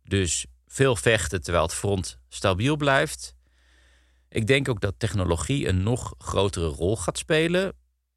Dus 0.04 0.46
veel 0.66 0.96
vechten 0.96 1.42
terwijl 1.42 1.64
het 1.64 1.74
front 1.74 2.18
stabiel 2.28 2.76
blijft. 2.76 3.34
Ik 4.32 4.46
denk 4.46 4.68
ook 4.68 4.80
dat 4.80 4.94
technologie 4.98 5.68
een 5.68 5.82
nog 5.82 6.14
grotere 6.18 6.66
rol 6.66 6.96
gaat 6.96 7.18
spelen. 7.18 7.72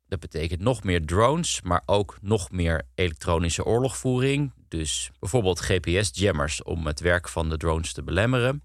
Dat 0.07 0.19
betekent 0.19 0.59
nog 0.59 0.83
meer 0.83 1.05
drones, 1.05 1.61
maar 1.61 1.83
ook 1.85 2.17
nog 2.21 2.51
meer 2.51 2.87
elektronische 2.95 3.65
oorlogvoering. 3.65 4.53
Dus 4.67 5.11
bijvoorbeeld 5.19 5.59
GPS-jammers 5.59 6.63
om 6.63 6.87
het 6.87 6.99
werk 6.99 7.29
van 7.29 7.49
de 7.49 7.57
drones 7.57 7.93
te 7.93 8.03
belemmeren. 8.03 8.63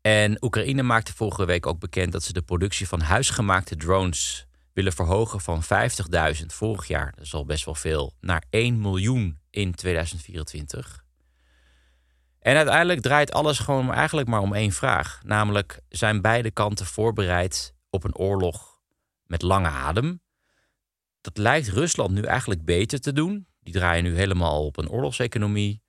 En 0.00 0.44
Oekraïne 0.44 0.82
maakte 0.82 1.14
vorige 1.14 1.44
week 1.44 1.66
ook 1.66 1.78
bekend 1.78 2.12
dat 2.12 2.22
ze 2.22 2.32
de 2.32 2.42
productie 2.42 2.88
van 2.88 3.00
huisgemaakte 3.00 3.76
drones 3.76 4.46
willen 4.72 4.92
verhogen 4.92 5.40
van 5.40 5.62
50.000 5.62 6.46
vorig 6.46 6.86
jaar, 6.86 7.12
dat 7.14 7.24
is 7.24 7.34
al 7.34 7.44
best 7.44 7.64
wel 7.64 7.74
veel, 7.74 8.12
naar 8.20 8.44
1 8.50 8.80
miljoen 8.80 9.38
in 9.50 9.74
2024. 9.74 11.03
En 12.44 12.56
uiteindelijk 12.56 13.00
draait 13.00 13.32
alles 13.32 13.58
gewoon 13.58 13.92
eigenlijk 13.92 14.28
maar 14.28 14.40
om 14.40 14.54
één 14.54 14.72
vraag. 14.72 15.20
Namelijk, 15.22 15.80
zijn 15.88 16.20
beide 16.20 16.50
kanten 16.50 16.86
voorbereid 16.86 17.74
op 17.90 18.04
een 18.04 18.16
oorlog 18.16 18.80
met 19.22 19.42
lange 19.42 19.68
adem? 19.68 20.22
Dat 21.20 21.36
lijkt 21.36 21.68
Rusland 21.68 22.10
nu 22.10 22.22
eigenlijk 22.22 22.64
beter 22.64 23.00
te 23.00 23.12
doen. 23.12 23.46
Die 23.60 23.74
draaien 23.74 24.04
nu 24.04 24.16
helemaal 24.16 24.66
op 24.66 24.76
een 24.76 24.88
oorlogseconomie. 24.88 25.82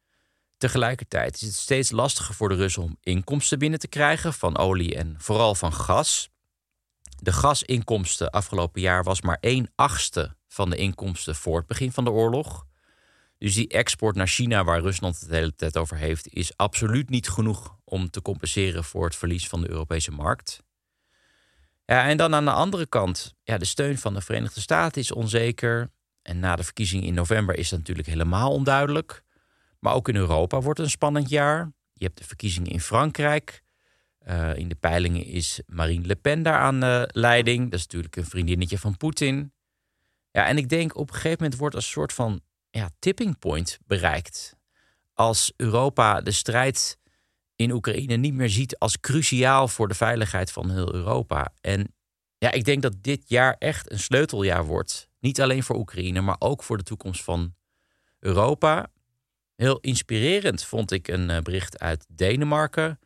Tegelijkertijd 0.57 1.35
is 1.35 1.41
het 1.41 1.55
steeds 1.55 1.91
lastiger 1.91 2.35
voor 2.35 2.49
de 2.49 2.55
Russen 2.55 2.83
om 2.83 2.97
inkomsten 3.01 3.59
binnen 3.59 3.79
te 3.79 3.87
krijgen 3.87 4.33
van 4.33 4.57
olie 4.57 4.95
en 4.95 5.15
vooral 5.17 5.55
van 5.55 5.73
gas. 5.73 6.29
De 7.15 7.33
gasinkomsten 7.33 8.31
afgelopen 8.31 8.81
jaar 8.81 9.03
was 9.03 9.21
maar 9.21 9.37
1 9.39 9.71
achtste 9.75 10.35
van 10.47 10.69
de 10.69 10.75
inkomsten 10.75 11.35
voor 11.35 11.57
het 11.57 11.67
begin 11.67 11.91
van 11.91 12.03
de 12.03 12.11
oorlog. 12.11 12.65
Dus 13.37 13.53
die 13.53 13.67
export 13.67 14.15
naar 14.15 14.27
China, 14.27 14.63
waar 14.63 14.81
Rusland 14.81 15.19
het 15.19 15.29
hele 15.29 15.55
tijd 15.55 15.77
over 15.77 15.97
heeft, 15.97 16.27
is 16.33 16.57
absoluut 16.57 17.09
niet 17.09 17.29
genoeg 17.29 17.77
om 17.83 18.09
te 18.09 18.21
compenseren 18.21 18.83
voor 18.83 19.05
het 19.05 19.15
verlies 19.15 19.47
van 19.47 19.61
de 19.61 19.69
Europese 19.69 20.11
markt. 20.11 20.63
Ja, 21.85 22.07
en 22.07 22.17
dan 22.17 22.35
aan 22.35 22.45
de 22.45 22.51
andere 22.51 22.85
kant, 22.87 23.33
ja, 23.43 23.57
de 23.57 23.65
steun 23.65 23.97
van 23.97 24.13
de 24.13 24.21
Verenigde 24.21 24.61
Staten 24.61 25.01
is 25.01 25.11
onzeker. 25.11 25.91
En 26.21 26.39
na 26.39 26.55
de 26.55 26.63
verkiezingen 26.63 27.05
in 27.05 27.13
november 27.13 27.57
is 27.57 27.69
dat 27.69 27.79
natuurlijk 27.79 28.07
helemaal 28.07 28.51
onduidelijk. 28.51 29.23
Maar 29.79 29.93
ook 29.93 30.09
in 30.09 30.15
Europa 30.15 30.61
wordt 30.61 30.79
een 30.79 30.89
spannend 30.89 31.29
jaar. 31.29 31.71
Je 31.93 32.05
hebt 32.05 32.17
de 32.17 32.23
verkiezingen 32.23 32.71
in 32.71 32.79
Frankrijk. 32.79 33.63
Uh, 34.27 34.55
in 34.55 34.67
de 34.67 34.75
peilingen 34.75 35.25
is 35.25 35.61
Marine 35.65 36.05
Le 36.05 36.15
Pen 36.15 36.43
daar 36.43 36.59
aan 36.59 36.79
de 36.79 37.09
leiding. 37.11 37.63
Dat 37.63 37.79
is 37.79 37.85
natuurlijk 37.85 38.15
een 38.15 38.25
vriendinnetje 38.25 38.77
van 38.77 38.97
Poetin. 38.97 39.53
Ja, 40.31 40.45
en 40.47 40.57
ik 40.57 40.69
denk 40.69 40.95
op 40.95 41.07
een 41.07 41.15
gegeven 41.15 41.37
moment 41.39 41.59
wordt 41.59 41.75
een 41.75 41.81
soort 41.81 42.13
van 42.13 42.41
ja, 42.75 42.89
tipping 42.99 43.39
point 43.39 43.79
bereikt. 43.85 44.55
Als 45.13 45.53
Europa 45.55 46.21
de 46.21 46.31
strijd 46.31 46.97
in 47.55 47.71
Oekraïne 47.71 48.15
niet 48.15 48.33
meer 48.33 48.49
ziet 48.49 48.77
als 48.77 48.99
cruciaal 48.99 49.67
voor 49.67 49.87
de 49.87 49.93
veiligheid 49.93 50.51
van 50.51 50.71
heel 50.71 50.93
Europa. 50.93 51.53
En 51.61 51.93
ja, 52.37 52.51
ik 52.51 52.63
denk 52.63 52.81
dat 52.81 53.03
dit 53.03 53.29
jaar 53.29 53.55
echt 53.59 53.91
een 53.91 53.99
sleuteljaar 53.99 54.65
wordt. 54.65 55.09
Niet 55.19 55.41
alleen 55.41 55.63
voor 55.63 55.75
Oekraïne, 55.75 56.21
maar 56.21 56.35
ook 56.39 56.63
voor 56.63 56.77
de 56.77 56.83
toekomst 56.83 57.23
van 57.23 57.55
Europa. 58.19 58.87
Heel 59.55 59.79
inspirerend 59.79 60.63
vond 60.63 60.91
ik 60.91 61.07
een 61.07 61.29
eh, 61.29 61.41
bericht 61.41 61.79
uit 61.79 62.05
Denemarken. 62.07 62.99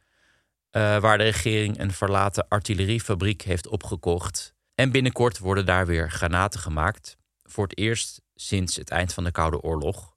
Uh, 0.71 0.99
waar 0.99 1.17
de 1.17 1.23
regering 1.23 1.79
een 1.79 1.91
verlaten 1.91 2.47
artilleriefabriek 2.47 3.41
heeft 3.41 3.67
opgekocht. 3.67 4.53
En 4.75 4.91
binnenkort 4.91 5.37
worden 5.37 5.65
daar 5.65 5.85
weer 5.85 6.11
granaten 6.11 6.59
gemaakt. 6.59 7.17
Voor 7.43 7.63
het 7.63 7.77
eerst 7.77 8.21
sinds 8.41 8.75
het 8.75 8.89
eind 8.89 9.13
van 9.13 9.23
de 9.23 9.31
Koude 9.31 9.61
Oorlog. 9.61 10.15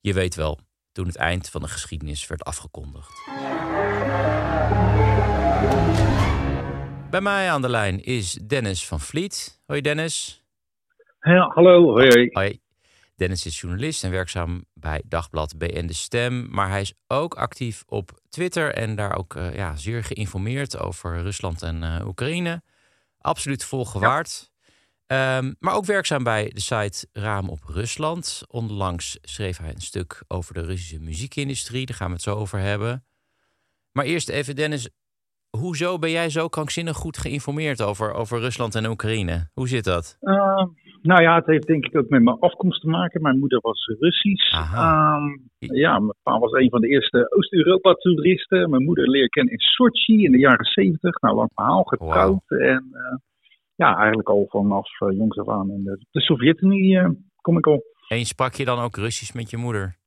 Je 0.00 0.12
weet 0.12 0.34
wel, 0.34 0.58
toen 0.92 1.06
het 1.06 1.16
eind 1.16 1.48
van 1.48 1.60
de 1.60 1.68
geschiedenis 1.68 2.26
werd 2.26 2.44
afgekondigd. 2.44 3.24
Bij 7.10 7.20
mij 7.20 7.50
aan 7.50 7.62
de 7.62 7.68
lijn 7.68 8.02
is 8.02 8.32
Dennis 8.32 8.86
van 8.86 9.00
Vliet. 9.00 9.62
Hoi 9.66 9.80
Dennis. 9.80 10.44
Ja, 11.20 11.50
hallo, 11.54 11.90
hoi. 11.90 12.28
Hoi. 12.32 12.60
Dennis 13.16 13.46
is 13.46 13.60
journalist 13.60 14.04
en 14.04 14.10
werkzaam 14.10 14.64
bij 14.74 15.02
Dagblad 15.06 15.58
BN 15.58 15.86
De 15.86 15.92
Stem. 15.92 16.50
Maar 16.50 16.68
hij 16.68 16.80
is 16.80 16.94
ook 17.06 17.34
actief 17.34 17.82
op 17.86 18.10
Twitter 18.28 18.74
en 18.74 18.94
daar 18.94 19.16
ook 19.16 19.34
uh, 19.34 19.54
ja, 19.54 19.76
zeer 19.76 20.04
geïnformeerd 20.04 20.78
over 20.78 21.22
Rusland 21.22 21.62
en 21.62 21.82
uh, 21.82 22.06
Oekraïne. 22.06 22.62
Absoluut 23.18 23.64
volgewaard. 23.64 24.40
Ja. 24.42 24.49
Um, 25.12 25.54
maar 25.58 25.74
ook 25.74 25.84
werkzaam 25.84 26.24
bij 26.24 26.50
de 26.54 26.60
site 26.60 27.06
Raam 27.12 27.48
op 27.48 27.58
Rusland. 27.64 28.42
Onlangs 28.48 29.18
schreef 29.22 29.58
hij 29.58 29.70
een 29.70 29.80
stuk 29.80 30.24
over 30.28 30.54
de 30.54 30.64
Russische 30.64 31.00
muziekindustrie. 31.00 31.86
Daar 31.86 31.96
gaan 31.96 32.06
we 32.06 32.12
het 32.12 32.22
zo 32.22 32.34
over 32.34 32.58
hebben. 32.58 33.04
Maar 33.92 34.04
eerst 34.04 34.28
even, 34.28 34.56
Dennis. 34.56 34.90
Hoezo 35.50 35.98
ben 35.98 36.10
jij 36.10 36.30
zo 36.30 36.48
krankzinnig 36.48 36.96
goed 36.96 37.18
geïnformeerd 37.18 37.82
over, 37.82 38.12
over 38.12 38.40
Rusland 38.40 38.74
en 38.74 38.86
Oekraïne? 38.86 39.50
Hoe 39.54 39.68
zit 39.68 39.84
dat? 39.84 40.16
Uh, 40.20 40.64
nou 41.02 41.22
ja, 41.22 41.34
het 41.34 41.46
heeft 41.46 41.66
denk 41.66 41.86
ik 41.86 41.96
ook 41.96 42.08
met 42.08 42.22
mijn 42.22 42.38
afkomst 42.38 42.80
te 42.80 42.88
maken. 42.88 43.22
Mijn 43.22 43.38
moeder 43.38 43.60
was 43.60 43.86
Russisch. 43.98 44.52
Um, 44.54 45.50
ja, 45.58 45.98
mijn 45.98 46.14
pa 46.22 46.38
was 46.38 46.52
een 46.52 46.70
van 46.70 46.80
de 46.80 46.88
eerste 46.88 47.32
Oost-Europa-toeristen. 47.36 48.70
Mijn 48.70 48.84
moeder 48.84 49.08
leerde 49.08 49.28
kennen 49.28 49.52
in 49.52 49.60
Sochi 49.60 50.24
in 50.24 50.32
de 50.32 50.38
jaren 50.38 50.64
zeventig. 50.64 51.20
Nou, 51.20 51.36
lang 51.36 51.50
verhaal, 51.54 51.82
getrouwd. 51.82 52.42
Wow. 52.48 52.62
En 52.62 52.88
uh, 52.92 53.16
ja, 53.82 53.96
eigenlijk 53.96 54.28
al 54.28 54.46
vanaf 54.48 55.00
uh, 55.00 55.16
jongs 55.16 55.38
af 55.38 55.48
aan 55.48 55.70
in 55.70 55.84
de, 55.84 56.04
de 56.10 56.20
Sovjet-Unie 56.20 56.94
uh, 56.94 57.08
kom 57.40 57.58
ik 57.58 57.66
al. 57.66 57.82
En 58.08 58.24
sprak 58.24 58.54
je 58.54 58.64
dan 58.64 58.78
ook 58.78 58.96
Russisch 58.96 59.34
met 59.34 59.50
je 59.50 59.56
moeder? 59.56 59.98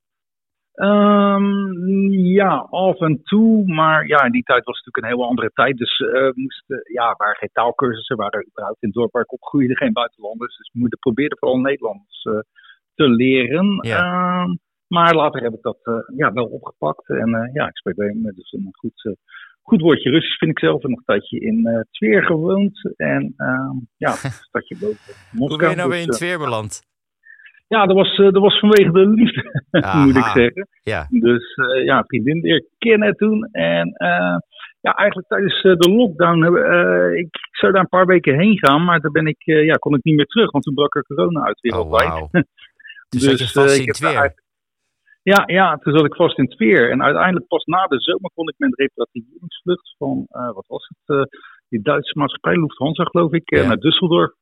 Ehm, 0.73 2.11
ja, 2.39 2.67
af 2.69 2.99
en 2.99 3.23
toe. 3.23 3.65
Maar 3.65 4.07
ja, 4.07 4.23
in 4.23 4.31
die 4.31 4.43
tijd 4.43 4.63
was 4.65 4.77
het 4.77 4.85
natuurlijk 4.85 5.05
een 5.05 5.13
hele 5.13 5.29
andere 5.29 5.51
tijd. 5.53 5.77
Dus 5.77 5.99
eh, 5.99 6.11
we 6.11 6.33
moesten, 6.35 6.81
ja, 6.93 7.09
er 7.09 7.17
waren 7.17 7.35
geen 7.35 7.49
taalkursussen. 7.53 8.15
Er 8.15 8.21
waren 8.21 8.47
überhaupt 8.47 8.81
in 8.81 8.87
het 8.87 8.97
dorp 8.97 9.11
waar 9.11 9.23
ik 9.23 9.33
opgroeide 9.33 9.75
geen 9.83 9.93
buitenlanders. 9.93 10.57
Dus 10.57 10.69
we 10.73 10.97
proberen 10.99 11.37
vooral 11.37 11.59
Nederlands 11.59 12.23
eh, 12.23 12.39
te 12.95 13.07
leren. 13.09 13.79
Ja. 13.81 13.97
Ehm, 13.97 14.51
maar 14.95 15.15
later 15.15 15.41
heb 15.41 15.53
ik 15.53 15.61
dat 15.61 15.79
eh, 15.83 16.15
ja, 16.15 16.33
wel 16.33 16.45
opgepakt. 16.45 17.09
En 17.09 17.33
eh, 17.33 17.53
ja, 17.53 17.67
ik 17.67 17.77
spreek 17.77 17.95
bij 17.95 18.13
me 18.13 18.33
dus 18.33 18.51
een 18.51 18.69
goed, 18.71 19.05
eh, 19.05 19.13
goed 19.63 19.81
woordje 19.81 20.09
Russisch 20.09 20.37
vind 20.37 20.51
ik 20.51 20.59
zelf. 20.59 20.83
En 20.83 20.89
nog 20.89 20.99
een 20.99 21.05
tijdje 21.05 21.39
in 21.39 21.65
eh 21.67 21.79
Tver 21.91 22.23
gewoond. 22.23 22.93
En 22.95 23.33
ehm, 23.37 23.75
ja, 23.97 24.09
een 24.23 24.31
stadje 24.31 24.75
boven 24.79 25.13
Moskou. 25.31 25.47
Hoe 25.49 25.57
ben 25.57 25.69
je 25.69 25.75
nou 25.75 25.89
weer 25.89 25.99
in 25.99 26.05
Dus, 26.07 26.19
het 26.19 26.29
weer 26.29 26.37
beland? 26.37 26.81
ja, 27.67 27.85
dat 27.85 27.95
was, 27.95 28.09
eh, 28.17 28.31
dat 28.31 28.41
was 28.41 28.59
vanwege 28.59 28.91
de 28.91 29.07
liefde, 29.07 29.63
moet 30.05 30.15
ik 30.15 30.23
zeggen. 30.23 30.67
Ja. 30.83 31.07
Dus 31.09 31.53
eh, 31.55 31.83
ja, 31.85 32.03
vriendin 32.07 32.39
leer 32.41 32.65
kennen 32.77 33.15
toen. 33.15 33.43
En 33.51 33.87
eh, 33.93 34.37
ja, 34.81 34.91
eigenlijk 34.93 35.27
tijdens 35.27 35.61
eh, 35.61 35.75
de 35.75 35.89
lockdown, 35.91 36.43
eh, 36.43 37.19
ik 37.19 37.29
zou 37.51 37.71
daar 37.71 37.81
een 37.81 37.87
paar 37.87 38.05
weken 38.05 38.39
heen 38.39 38.57
gaan, 38.57 38.83
maar 38.83 38.99
daar 38.99 39.11
ben 39.11 39.27
ik, 39.27 39.41
eh, 39.45 39.65
ja, 39.65 39.73
kon 39.73 39.95
ik 39.95 40.03
niet 40.03 40.15
meer 40.15 40.25
terug, 40.25 40.51
want 40.51 40.63
toen 40.63 40.73
brak 40.73 40.95
er 40.95 41.03
corona 41.03 41.41
uit 41.45 41.55
Oh, 41.55 41.61
wereldwijd. 41.61 42.29
zat 43.09 43.37
je 43.39 43.43
eh, 43.45 43.49
vast 43.51 43.79
ik 43.79 43.85
heb 43.85 43.95
daar 43.95 44.21
weer. 44.21 44.33
Ja, 45.23 45.43
ja, 45.45 45.77
toen 45.77 45.97
zat 45.97 46.05
ik 46.05 46.15
vast 46.15 46.37
in 46.37 46.43
het 46.43 46.55
weer. 46.57 46.91
En 46.91 47.03
uiteindelijk 47.03 47.47
pas 47.47 47.63
na 47.65 47.85
de 47.85 47.99
zomer 48.01 48.31
kon 48.33 48.47
ik 48.47 48.55
een 48.57 48.73
repatriëringsvlucht 48.75 49.95
van, 49.97 50.25
eh, 50.29 50.53
wat 50.53 50.67
was 50.67 50.87
het, 50.87 51.17
eh, 51.17 51.23
die 51.69 51.81
Duitse 51.81 52.17
maatschappij, 52.17 52.55
Lufthansa 52.55 53.03
geloof 53.03 53.31
ik, 53.31 53.49
eh, 53.51 53.61
Ja. 53.61 53.67
naar 53.67 53.77
Düsseldorf 53.77 54.33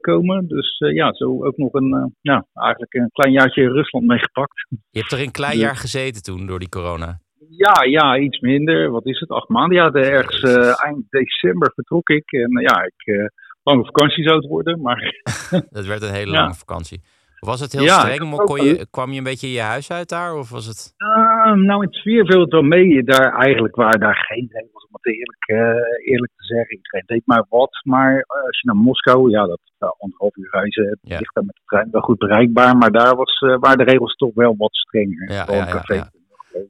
komen. 0.00 0.48
Dus 0.48 0.76
ja, 0.78 1.12
zo 1.12 1.44
ook 1.44 1.56
nog 1.56 1.72
een, 1.72 2.14
ja, 2.20 2.46
eigenlijk 2.52 2.94
een 2.94 3.10
klein 3.12 3.32
jaartje 3.32 3.62
in 3.62 3.70
Rusland 3.70 4.06
meegepakt. 4.06 4.66
Je 4.90 4.98
hebt 5.00 5.12
er 5.12 5.20
een 5.20 5.30
klein 5.30 5.58
Ja. 5.58 5.64
jaar 5.64 5.76
gezeten 5.76 6.22
toen 6.22 6.46
door 6.46 6.58
die 6.58 6.68
corona. 6.68 7.18
Ja, 7.48 7.84
ja, 7.88 8.18
iets 8.18 8.40
minder. 8.40 8.90
Wat 8.90 9.06
is 9.06 9.20
het? 9.20 9.28
Acht 9.28 9.48
maanden. 9.48 9.76
Ja, 9.76 9.90
ergens 9.92 10.42
eind 10.82 11.04
december 11.10 11.72
vertrok 11.74 12.08
ik. 12.08 12.32
En 12.32 12.50
ja, 12.60 12.82
ik, 12.84 13.30
lange 13.62 13.84
vakantie 13.84 14.24
zou 14.24 14.36
het 14.36 14.46
worden. 14.46 14.80
Maar 14.80 15.12
Dat 15.70 15.86
werd 15.86 16.02
een 16.02 16.12
hele 16.14 16.32
Ja. 16.32 16.40
lange 16.40 16.54
vakantie. 16.54 17.00
Was 17.40 17.60
het 17.60 17.72
heel 17.72 17.82
Ja, 17.82 18.06
ik 18.08 18.12
streng? 18.12 18.34
Kon 18.44 18.64
je, 18.64 18.86
kwam 18.90 19.10
je 19.12 19.18
een 19.18 19.24
beetje 19.24 19.46
in 19.46 19.52
je 19.52 19.60
huis 19.60 19.90
uit 19.90 20.08
daar? 20.08 20.34
Of 20.34 20.50
was 20.50 20.66
het... 20.66 20.94
eh, 20.96 21.52
nou, 21.52 21.82
in 21.82 21.88
het 21.88 21.94
sfeer 21.94 22.26
viel 22.26 22.40
het 22.40 22.50
wel 22.52 22.62
mee. 22.62 23.02
Daar, 23.04 23.34
eigenlijk 23.38 23.76
waren 23.76 24.00
daar 24.00 24.16
geen 24.28 24.48
regels, 24.52 24.84
om 24.88 24.92
het 25.00 25.06
eerlijk, 25.14 25.44
eh, 25.46 26.12
eerlijk 26.12 26.32
te 26.36 26.44
zeggen. 26.44 26.76
Iedereen 26.76 27.02
deed 27.06 27.22
maar 27.24 27.44
wat. 27.48 27.80
Maar 27.84 28.12
eh, 28.16 28.42
als 28.46 28.60
je 28.60 28.66
naar 28.66 28.76
Moskou, 28.76 29.30
ja, 29.30 29.46
dat 29.46 29.60
uh, 29.80 29.88
anderhalf 29.98 30.36
uur 30.36 30.48
reizen, 30.50 30.98
Ja. 31.02 31.18
ligt 31.18 31.34
daar 31.34 31.44
met 31.44 31.54
de 31.54 31.60
trein 31.66 31.88
wel 31.90 32.00
goed 32.00 32.18
bereikbaar. 32.18 32.76
Maar 32.76 32.90
daar 32.92 33.16
was, 33.16 33.38
eh, 33.40 33.56
waren 33.58 33.78
de 33.78 33.92
regels 33.92 34.14
toch 34.14 34.34
wel 34.34 34.54
wat 34.58 34.74
strenger. 34.74 35.32
Ja, 35.32 35.44
ja, 35.48 35.54
ja, 35.56 35.64
café. 35.66 35.94
ja. 35.94 36.10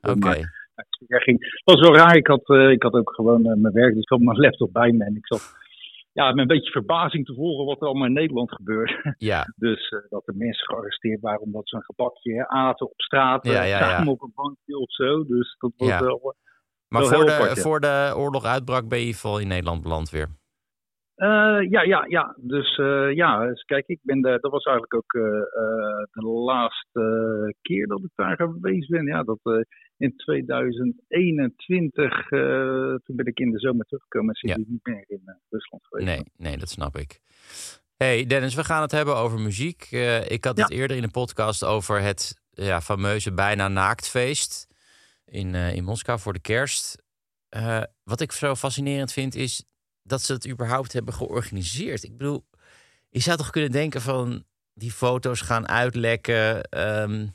Oké. 0.03 0.55
Ging. 1.09 1.39
Het 1.41 1.63
was 1.65 1.81
wel 1.81 1.95
raar. 1.97 2.17
Ik 2.17 2.27
had, 2.27 2.49
eh, 2.49 2.71
ik 2.71 2.83
had 2.83 2.93
ook 2.93 3.13
gewoon 3.15 3.47
eh, 3.47 3.57
mijn 3.57 3.75
werk, 3.75 3.93
dus 3.95 4.03
ik 4.03 4.09
had 4.09 4.21
mijn 4.21 4.39
laptop 4.39 4.73
bij 4.73 4.93
me. 4.93 5.05
En 5.05 5.17
ik 5.17 5.27
zat 5.27 5.55
ja, 6.17 6.29
met 6.29 6.39
een 6.39 6.47
beetje 6.47 6.71
verbazing 6.71 7.27
te 7.27 7.35
volgen 7.35 7.65
wat 7.65 7.81
er 7.81 7.87
allemaal 7.87 8.07
in 8.07 8.13
Nederland 8.13 8.55
gebeurde. 8.55 9.15
Ja, 9.19 9.45
Dus 9.67 9.89
eh, 9.89 9.99
dat 10.09 10.27
er 10.27 10.37
mensen 10.37 10.67
gearresteerd 10.67 11.21
waren 11.21 11.41
omdat 11.41 11.69
ze 11.69 11.77
een 11.77 11.83
gebakje 11.85 12.49
aten 12.49 12.87
op 12.87 13.01
straat. 13.01 13.47
Ja, 13.47 13.63
eh, 13.63 13.69
ja, 13.69 13.79
samen 13.79 14.13
op 14.13 14.23
een 14.23 14.33
bankje 14.35 14.79
of 14.79 14.93
zo. 14.93 15.25
Dus 15.25 15.57
dat 15.59 15.73
was 15.77 16.01
wel... 16.01 16.21
eh, 16.21 16.39
maar 16.89 17.01
Wel 17.01 17.11
voor 17.11 17.25
de, 17.25 17.33
apart, 17.33 17.61
voor 17.61 17.81
de 17.81 18.13
oorlog 18.17 18.45
uitbrak 18.45 18.89
ben 18.89 18.99
je 18.99 19.13
geval 19.13 19.39
in 19.39 19.49
Nederland 19.49 19.83
beland 19.83 20.11
weer. 20.11 20.29
Ja, 21.69 21.83
ja, 21.83 22.05
ja. 22.09 22.37
Dus 22.41 22.77
ja, 23.15 23.47
eens 23.47 23.63
kijk, 23.63 23.87
ik 23.87 24.01
ben 24.03 24.21
daar, 24.21 24.41
dat 24.41 24.51
was 24.51 24.65
eigenlijk 24.65 24.95
ook 24.95 25.13
de 26.13 26.27
laatste 26.27 27.55
keer 27.63 27.87
dat 27.87 27.99
ik 27.99 28.11
daar 28.15 28.37
geweest 28.37 28.89
ben. 28.89 29.07
Ja, 29.07 29.23
dat 29.23 29.67
in 29.99 30.17
2021, 30.17 32.31
eh, 32.31 32.39
toen 33.05 33.17
ben 33.17 33.27
ik 33.27 33.39
in 33.39 33.51
de 33.51 33.59
zomer 33.59 33.87
teruggekomen 33.87 34.29
en 34.29 34.35
sinds 34.35 34.57
Ja. 34.57 34.63
niet 34.73 34.87
meer 34.87 35.05
in 35.07 35.23
eh, 35.25 35.35
Rusland 35.51 35.87
geweest. 35.87 36.07
Nee, 36.09 36.23
nee, 36.37 36.57
dat 36.59 36.69
snap 36.71 36.97
ik. 36.97 37.21
Hey 37.97 38.27
Dennis, 38.27 38.55
we 38.55 38.65
gaan 38.65 38.83
het 38.83 38.91
hebben 38.91 39.17
over 39.17 39.41
muziek. 39.41 39.89
Eh, 39.91 40.31
ik 40.31 40.45
had 40.45 40.59
het 40.59 40.71
eerder 40.71 40.97
in 40.97 41.03
de 41.03 41.11
podcast 41.11 41.65
over 41.65 42.01
het 42.01 42.41
ja, 42.51 42.81
fameuze 42.81 43.33
bijna 43.33 43.69
naaktfeest 43.69 44.67
in, 45.25 45.55
in 45.55 45.85
Moskou 45.85 46.19
voor 46.19 46.33
de 46.33 46.41
kerst. 46.41 47.03
Wat 48.05 48.21
ik 48.21 48.33
zo 48.33 48.55
fascinerend 48.55 49.13
vind 49.13 49.35
is 49.35 49.65
dat 50.03 50.23
ze 50.23 50.33
het 50.33 50.49
überhaupt 50.49 50.93
hebben 50.93 51.15
georganiseerd. 51.15 52.05
Ik 52.05 52.17
bedoel, 52.17 52.47
je 53.09 53.21
zou 53.21 53.37
toch 53.37 53.51
kunnen 53.51 53.71
denken 53.71 54.01
van 54.01 54.45
die 54.75 54.93
foto's 54.93 55.41
gaan 55.41 55.69
uitlekken. 55.69 56.63
ehm, 56.63 57.27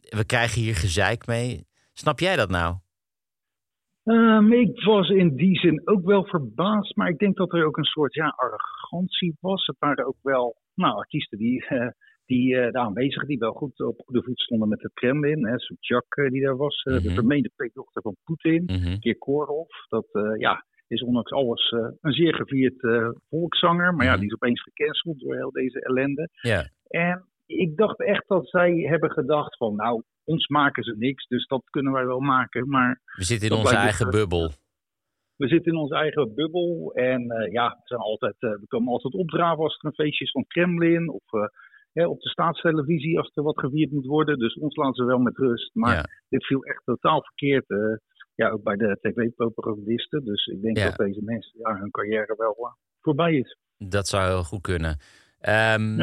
we 0.00 0.24
krijgen 0.24 0.60
hier 0.60 0.76
gezeik 0.76 1.26
mee. 1.26 1.66
Snap 1.92 2.18
jij 2.18 2.36
dat 2.36 2.50
nou? 2.50 2.74
Ehm, 4.04 4.52
ik 4.52 4.82
was 4.84 5.08
in 5.08 5.36
die 5.36 5.58
zin 5.58 5.80
ook 5.84 6.04
wel 6.04 6.24
verbaasd, 6.24 6.96
maar 6.96 7.08
ik 7.08 7.18
denk 7.18 7.36
dat 7.36 7.52
er 7.52 7.66
ook 7.66 7.76
een 7.76 7.84
soort 7.84 8.14
ja, 8.14 8.28
arrogantie 8.36 9.36
was. 9.40 9.66
Het 9.66 9.76
waren 9.78 10.06
ook 10.06 10.16
wel 10.22 10.56
nou, 10.74 10.94
artiesten 10.96 11.38
die, 11.38 11.66
eh, 11.66 11.88
die 12.26 12.76
aanwezigen, 12.76 13.28
die 13.28 13.38
wel 13.38 13.52
goed 13.52 13.80
op 13.80 14.00
goede 14.04 14.22
voet 14.22 14.40
stonden 14.40 14.68
met 14.68 14.82
het 14.82 14.92
Kremlin. 14.92 15.46
Hè, 15.46 15.54
eh, 15.54 16.30
die 16.30 16.42
daar 16.42 16.56
was, 16.56 16.82
eh, 16.82 16.94
Mhm. 16.94 17.02
de 17.02 17.10
vermeende 17.10 17.50
peetdochter 17.56 18.02
van 18.02 18.16
Poetin, 18.24 18.62
Mhm. 18.64 18.98
Kirkorov. 18.98 19.68
Dat 19.88 20.06
ja, 20.38 20.64
is 20.86 21.02
ondanks 21.02 21.30
alles 21.30 21.70
een 22.00 22.12
zeer 22.12 22.34
gevierd 22.34 22.80
volkszanger, 23.28 23.94
maar 23.94 24.04
ja, 24.04 24.10
Mhm. 24.10 24.20
die 24.20 24.28
is 24.28 24.34
opeens 24.34 24.62
gecanceld 24.62 25.20
door 25.20 25.34
heel 25.34 25.50
deze 25.50 25.80
ellende. 25.80 26.28
En 26.88 27.24
ik 27.46 27.76
dacht 27.76 28.00
echt 28.00 28.28
dat 28.28 28.48
zij 28.48 28.72
hebben 28.72 29.10
gedacht 29.10 29.56
van, 29.56 29.76
nou, 29.76 30.02
ons 30.24 30.46
maken 30.48 30.82
ze 30.82 30.94
niks, 30.98 31.26
dus 31.26 31.46
dat 31.46 31.62
kunnen 31.70 31.92
wij 31.92 32.06
wel 32.06 32.20
maken, 32.20 32.68
maar 32.68 33.00
we 33.16 33.24
zitten 33.24 33.48
in 33.50 33.56
onze 33.56 33.76
eigen 33.76 34.10
bubbel. 34.10 34.50
we 35.36 35.48
zitten 35.48 35.72
in 35.72 35.78
onze 35.78 35.94
eigen 35.94 36.34
bubbel. 36.34 36.92
En 36.94 37.30
eh, 37.30 37.52
ja, 37.52 37.68
we, 37.68 37.80
zijn 37.84 38.00
altijd, 38.00 38.34
eh, 38.38 38.50
we 38.50 38.66
komen 38.66 38.92
altijd 38.92 39.14
opdraven 39.14 39.62
als 39.64 39.76
er 39.78 39.84
een 39.86 39.94
feestje 39.94 40.24
is 40.24 40.30
van 40.30 40.46
Kremlin. 40.46 41.10
Of 41.10 41.22
eh, 41.92 42.08
op 42.10 42.20
de 42.20 42.28
staatstelevisie 42.28 43.18
als 43.18 43.30
er 43.34 43.42
wat 43.42 43.58
gevierd 43.58 43.90
moet 43.90 44.06
worden. 44.06 44.38
Dus 44.38 44.54
ons 44.58 44.76
laten 44.76 44.94
ze 44.94 45.04
wel 45.04 45.18
met 45.18 45.36
rust. 45.36 45.74
Maar 45.74 45.94
Ja. 45.94 46.04
dit 46.28 46.46
viel 46.46 46.62
echt 46.64 46.82
totaal 46.84 47.22
verkeerd. 47.22 47.64
ja, 48.34 48.48
ook 48.50 48.62
bij 48.62 48.76
de 48.76 48.98
tv-propagandisten. 49.00 50.24
Dus 50.24 50.46
ik 50.46 50.62
denk 50.62 50.76
Ja. 50.76 50.84
dat 50.84 50.96
deze 50.96 51.20
mensen, 51.24 51.58
ja, 51.58 51.76
hun 51.78 51.90
carrière 51.90 52.34
wel 52.36 52.76
voorbij 53.00 53.34
is. 53.34 53.56
Dat 53.78 54.08
zou 54.08 54.28
heel 54.28 54.42
goed 54.42 54.60
kunnen. 54.60 54.96
Ehm, 55.38 55.96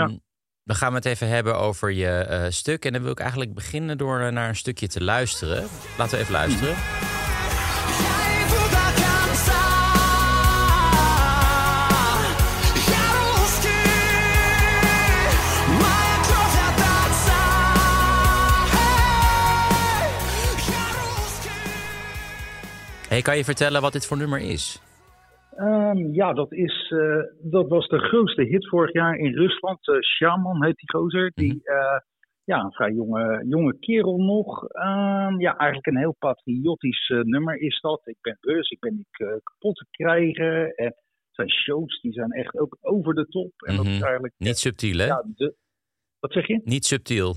Dan 0.69 0.77
gaan 0.77 0.89
we 0.89 0.95
het 0.95 1.05
even 1.05 1.27
hebben 1.27 1.60
over 1.60 1.91
je 1.91 2.08
eh, 2.08 2.45
stuk. 2.49 2.86
En 2.86 2.93
dan 2.93 3.01
wil 3.01 3.12
ik 3.12 3.19
eigenlijk 3.19 3.53
beginnen 3.53 3.97
door 3.97 4.19
eh, 4.19 4.32
naar 4.32 4.49
een 4.49 4.55
stukje 4.55 4.88
te 4.88 5.03
luisteren. 5.03 5.67
Laten 5.97 6.17
we 6.17 6.21
even 6.23 6.34
luisteren. 6.34 6.75
Hey, 23.08 23.21
kan 23.21 23.38
je 23.38 23.43
vertellen 23.43 23.82
wat 23.82 23.93
dit 23.93 24.05
voor 24.05 24.17
nummer 24.17 24.39
is? 24.39 24.79
Ehm, 25.60 26.13
ja, 26.13 26.34
dat, 26.34 26.52
is, 26.54 26.91
eh, 26.91 27.24
dat 27.41 27.67
was 27.67 27.88
de 27.88 28.00
grootste 28.00 28.43
hit 28.43 28.67
vorig 28.67 28.93
jaar 28.93 29.15
in 29.15 29.34
Rusland. 29.36 29.88
Eh 29.88 30.00
Shaman 30.02 30.63
heet 30.65 30.76
die 30.78 30.91
gozer. 30.91 31.32
Die, 31.36 31.62
eh, 31.63 32.00
ja, 32.43 32.60
een 32.63 32.72
vrij 32.72 32.91
jonge, 32.91 33.45
jonge 33.48 33.80
kerel 33.80 34.17
nog. 34.17 34.67
Ehm, 34.67 35.39
ja, 35.39 35.56
eigenlijk 35.58 35.88
een 35.88 35.98
heel 35.98 36.15
patriotisch 36.19 37.08
nummer 37.24 37.62
is 37.62 37.80
dat. 37.82 38.02
Ik 38.08 38.17
ben 38.22 38.38
Rus, 38.39 38.69
ik 38.69 38.80
ben 38.80 38.95
niet 38.95 39.39
kapot 39.43 39.76
te 39.76 39.86
krijgen. 39.91 40.76
En 40.76 40.95
zijn 41.32 41.50
shows 41.50 42.02
die 42.02 42.13
zijn 42.13 42.32
echt 42.32 42.60
ook 42.60 42.78
over 42.82 43.13
de 43.13 43.26
top. 43.28 43.52
En 43.58 43.76
dat 43.76 43.86
is 43.86 43.93
Mhm. 43.95 44.04
eigenlijk... 44.04 44.34
Niet 44.38 44.58
subtiel, 44.58 44.98
hè? 44.98 45.06
ja, 45.06 45.24
de, 45.36 45.56
wat 46.19 46.32
zeg 46.32 46.48
je? 46.48 46.62
Niet 46.63 46.86
subtiel. 46.86 47.34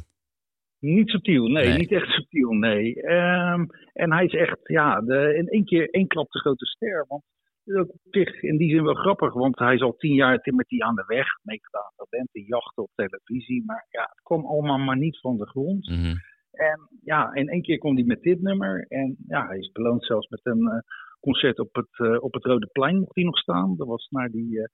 Niet 0.79 1.09
subtiel, 1.11 1.47
nee, 1.49 1.69
Nee. 1.69 1.79
niet 1.79 1.93
echt 1.93 2.09
subtiel, 2.09 2.51
nee. 2.53 3.03
Ehm, 3.03 3.65
en 3.93 4.13
hij 4.13 4.25
is 4.25 4.35
echt, 4.35 4.59
ja, 4.63 5.01
de, 5.01 5.35
in 5.37 5.49
één 5.49 5.65
keer 5.65 5.91
één 5.91 6.07
klap 6.07 6.31
de 6.31 6.39
grote 6.39 6.67
ster. 6.67 7.05
Want 7.09 7.23
ook 7.65 7.89
op 7.89 8.01
zich 8.11 8.43
in 8.43 8.57
die 8.57 8.71
zin 8.71 8.85
wel 8.85 8.95
grappig, 8.95 9.33
want 9.33 9.59
hij 9.59 9.75
is 9.75 9.81
al 9.81 9.97
tien 9.97 10.15
jaar 10.15 10.39
timmert 10.39 10.71
hij 10.71 10.81
aan 10.81 10.95
de 10.95 11.05
weg. 11.07 11.27
Meegedaan 11.43 11.93
talenten, 11.97 12.43
jachten 12.43 12.83
op 12.83 12.91
televisie. 12.95 13.63
Maar 13.67 13.87
ja, 13.91 14.03
het 14.03 14.23
kwam 14.23 14.47
allemaal 14.47 14.79
maar 14.79 14.97
niet 14.97 15.21
van 15.21 15.37
de 15.37 15.47
grond. 15.47 15.89
Mhm. 15.89 16.15
En 16.53 16.89
ja, 17.05 17.35
in 17.35 17.49
één 17.49 17.63
keer 17.63 17.79
kwam 17.79 17.95
hij 17.95 18.05
met 18.05 18.23
dit 18.23 18.41
nummer. 18.41 18.87
En 18.89 19.17
ja, 19.27 19.47
hij 19.47 19.59
is 19.59 19.73
beloond 19.73 20.05
zelfs 20.05 20.29
met 20.29 20.41
een 20.43 20.69
eh, 20.69 20.79
concert 21.21 21.59
op 21.59 21.75
het, 21.75 21.99
eh, 22.09 22.23
op 22.23 22.35
het 22.35 22.45
Rode 22.45 22.69
Plein 22.73 22.99
mocht 22.99 23.15
hij 23.15 23.25
nog 23.25 23.39
staan. 23.39 23.77
Dat 23.77 23.87
was 23.87 24.09
naar 24.11 24.29
die 24.29 24.59
eh, 24.59 24.69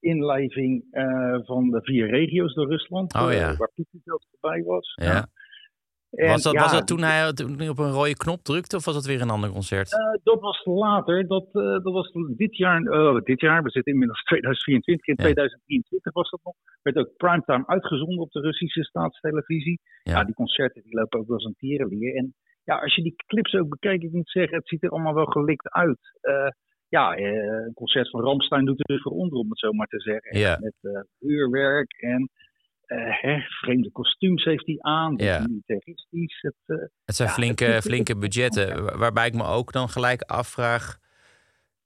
inlijving 0.00 0.84
van 1.44 1.70
de 1.70 1.82
vier 1.82 2.10
regio's 2.10 2.54
door 2.54 2.68
Rusland. 2.68 3.14
Oh, 3.14 3.32
ja. 3.32 3.56
waar 3.56 3.70
Poetin 3.74 4.00
zelf 4.04 4.22
voorbij 4.30 4.62
was. 4.62 4.94
Ja. 4.94 5.26
En 6.10 6.28
was, 6.28 6.42
dat, 6.42 6.52
ja, 6.52 6.60
was 6.60 6.72
dat 6.72 6.86
toen 6.86 7.02
hij, 7.02 7.32
toen 7.32 7.68
op 7.68 7.78
een 7.78 7.90
rode 7.90 8.16
knop 8.16 8.42
drukte 8.42 8.76
of 8.76 8.84
was 8.84 8.94
dat 8.94 9.06
weer 9.06 9.20
een 9.20 9.30
ander 9.30 9.50
concert? 9.50 9.92
Eh, 9.92 9.98
dat 10.22 10.40
was 10.40 10.64
later. 10.64 11.26
Dat, 11.26 11.46
eh, 11.52 11.62
dat 11.62 11.92
was 11.92 12.10
dit 12.36 12.56
jaar. 12.56 12.82
eh, 12.82 13.20
dit 13.22 13.40
jaar, 13.40 13.62
we 13.62 13.70
zitten 13.70 13.92
inmiddels 13.92 14.22
2024. 14.22 15.06
In 15.06 15.14
Ja. 15.16 15.22
2023 15.22 16.12
was 16.12 16.30
dat 16.30 16.40
nog. 16.44 16.54
Werd 16.82 16.96
ook 16.96 17.16
primetime 17.16 17.66
uitgezonden 17.66 18.18
op 18.18 18.30
de 18.30 18.40
Russische 18.40 18.84
staatstelevisie. 18.84 19.80
Ja. 20.02 20.12
Ja, 20.12 20.24
die 20.24 20.34
concerten 20.34 20.82
die 20.82 20.94
lopen 20.94 21.18
ook 21.20 21.26
wel 21.26 21.36
eens 21.36 21.44
een 21.46 21.54
tierenlier. 21.56 22.14
En 22.16 22.34
ja, 22.64 22.78
als 22.78 22.94
je 22.94 23.02
die 23.02 23.14
clips 23.26 23.54
ook 23.54 23.68
bekijkt, 23.68 24.02
ik 24.02 24.12
moet 24.12 24.30
zeggen, 24.30 24.56
het 24.58 24.68
ziet 24.68 24.82
er 24.82 24.90
allemaal 24.90 25.14
wel 25.14 25.26
gelikt 25.26 25.70
uit. 25.70 25.98
Ja, 26.88 27.16
een 27.18 27.72
concert 27.74 28.10
van 28.10 28.20
Ramstein 28.20 28.64
doet 28.64 28.90
er 28.90 29.00
voor 29.00 29.12
onder, 29.12 29.38
om 29.38 29.48
het 29.48 29.58
zo 29.58 29.72
maar 29.72 29.86
te 29.86 30.00
zeggen. 30.00 30.60
Met 30.62 30.74
eh 30.80 31.00
uurwerk 31.18 31.92
en 31.92 32.30
vreemde 33.48 33.90
kostuums 33.92 34.44
heeft 34.44 34.66
hij 34.66 34.76
aan. 34.80 35.14
Ja. 35.16 35.40
Militaristisch. 35.46 36.40
Het, 36.40 36.54
eh, 36.66 36.76
Het 37.04 37.14
zijn 37.16 37.28
Ja, 37.28 37.34
flinke, 37.34 37.64
het 37.64 37.82
flinke 37.84 38.16
budgetten. 38.16 38.84
wa- 38.84 38.96
Waarbij 38.98 39.26
ik 39.26 39.34
me 39.34 39.44
ook 39.44 39.72
dan 39.72 39.88
gelijk 39.88 40.22
afvraag: 40.22 40.98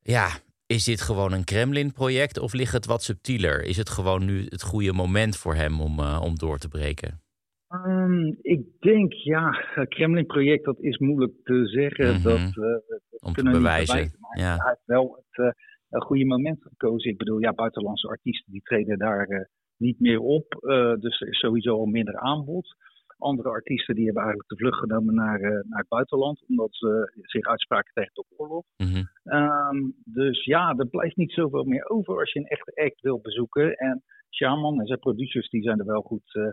ja, 0.01 0.29
is 0.67 0.85
dit 0.85 1.01
gewoon 1.01 1.33
een 1.33 1.45
Kremlin-project 1.45 2.39
of 2.39 2.53
ligt 2.53 2.73
het 2.73 2.87
wat 2.87 3.03
subtieler? 3.03 3.65
Is 3.65 3.77
het 3.77 3.89
gewoon 3.91 4.25
nu 4.25 4.45
het 4.49 4.63
goede 4.63 4.93
moment 4.93 5.37
voor 5.37 5.55
hem 5.55 5.81
om, 5.81 5.99
eh, 5.99 6.21
om 6.23 6.39
door 6.39 6.59
te 6.59 6.69
breken? 6.69 7.21
Ehm, 7.69 8.27
ik 8.43 8.61
denk, 8.81 9.13
ja, 9.13 9.51
het 9.75 9.89
Kremlin-project, 9.89 10.65
dat 10.65 10.81
is 10.81 10.99
moeilijk 10.99 11.33
te 11.45 11.67
zeggen. 11.67 12.15
Mhm. 12.15 12.23
dat, 12.23 12.39
eh, 12.39 12.45
Om 12.45 13.33
te 13.33 13.33
kunnen 13.33 13.53
niet 13.53 13.63
bewijzen. 13.63 14.13
maar 14.19 14.39
Ja. 14.39 14.57
Hij 14.57 14.67
heeft 14.69 14.83
wel 14.85 15.25
het 15.31 15.55
eh, 15.91 16.01
goede 16.01 16.25
moment 16.25 16.63
gekozen. 16.63 17.11
Ik 17.11 17.17
bedoel, 17.19 17.39
ja, 17.39 17.53
buitenlandse 17.53 18.09
artiesten 18.09 18.53
die 18.53 18.63
treden 18.63 18.99
daar 18.99 19.27
eh, 19.29 19.45
niet 19.83 20.01
meer 20.01 20.21
op. 20.21 20.55
eh, 20.55 20.95
dus 20.95 21.21
er 21.21 21.29
is 21.29 21.39
sowieso 21.39 21.79
al 21.79 21.87
minder 21.87 22.17
aanbod. 22.17 22.75
Andere 23.19 23.49
artiesten 23.49 23.95
die 23.95 24.05
hebben 24.05 24.23
eigenlijk 24.23 24.53
de 24.53 24.57
vlucht 24.57 24.79
genomen 24.79 25.15
naar, 25.15 25.41
eh, 25.41 25.51
naar 25.51 25.79
het 25.79 25.89
buitenland. 25.89 26.45
Omdat 26.49 26.75
ze 26.75 27.13
zich 27.23 27.47
uitspraken 27.47 27.93
tegen 27.95 28.15
de 28.15 28.25
oorlog. 28.37 28.65
Mhm. 28.77 29.03
Ehm, 29.25 29.79
dus 30.05 30.45
ja, 30.45 30.75
er 30.77 30.89
blijft 30.89 31.17
niet 31.17 31.33
zoveel 31.33 31.65
meer 31.65 31.89
over 31.89 32.19
als 32.19 32.33
je 32.33 32.39
een 32.39 32.47
echte 32.57 32.83
act 32.85 33.01
wil 33.01 33.21
bezoeken. 33.21 33.75
En 33.75 34.03
Shaman 34.31 34.81
en 34.81 34.87
zijn 34.87 34.99
producers 34.99 35.49
die 35.49 35.63
zijn 35.63 35.79
er 35.79 35.87
wel 35.87 36.03
goed, 36.03 36.35
eh, 36.35 36.53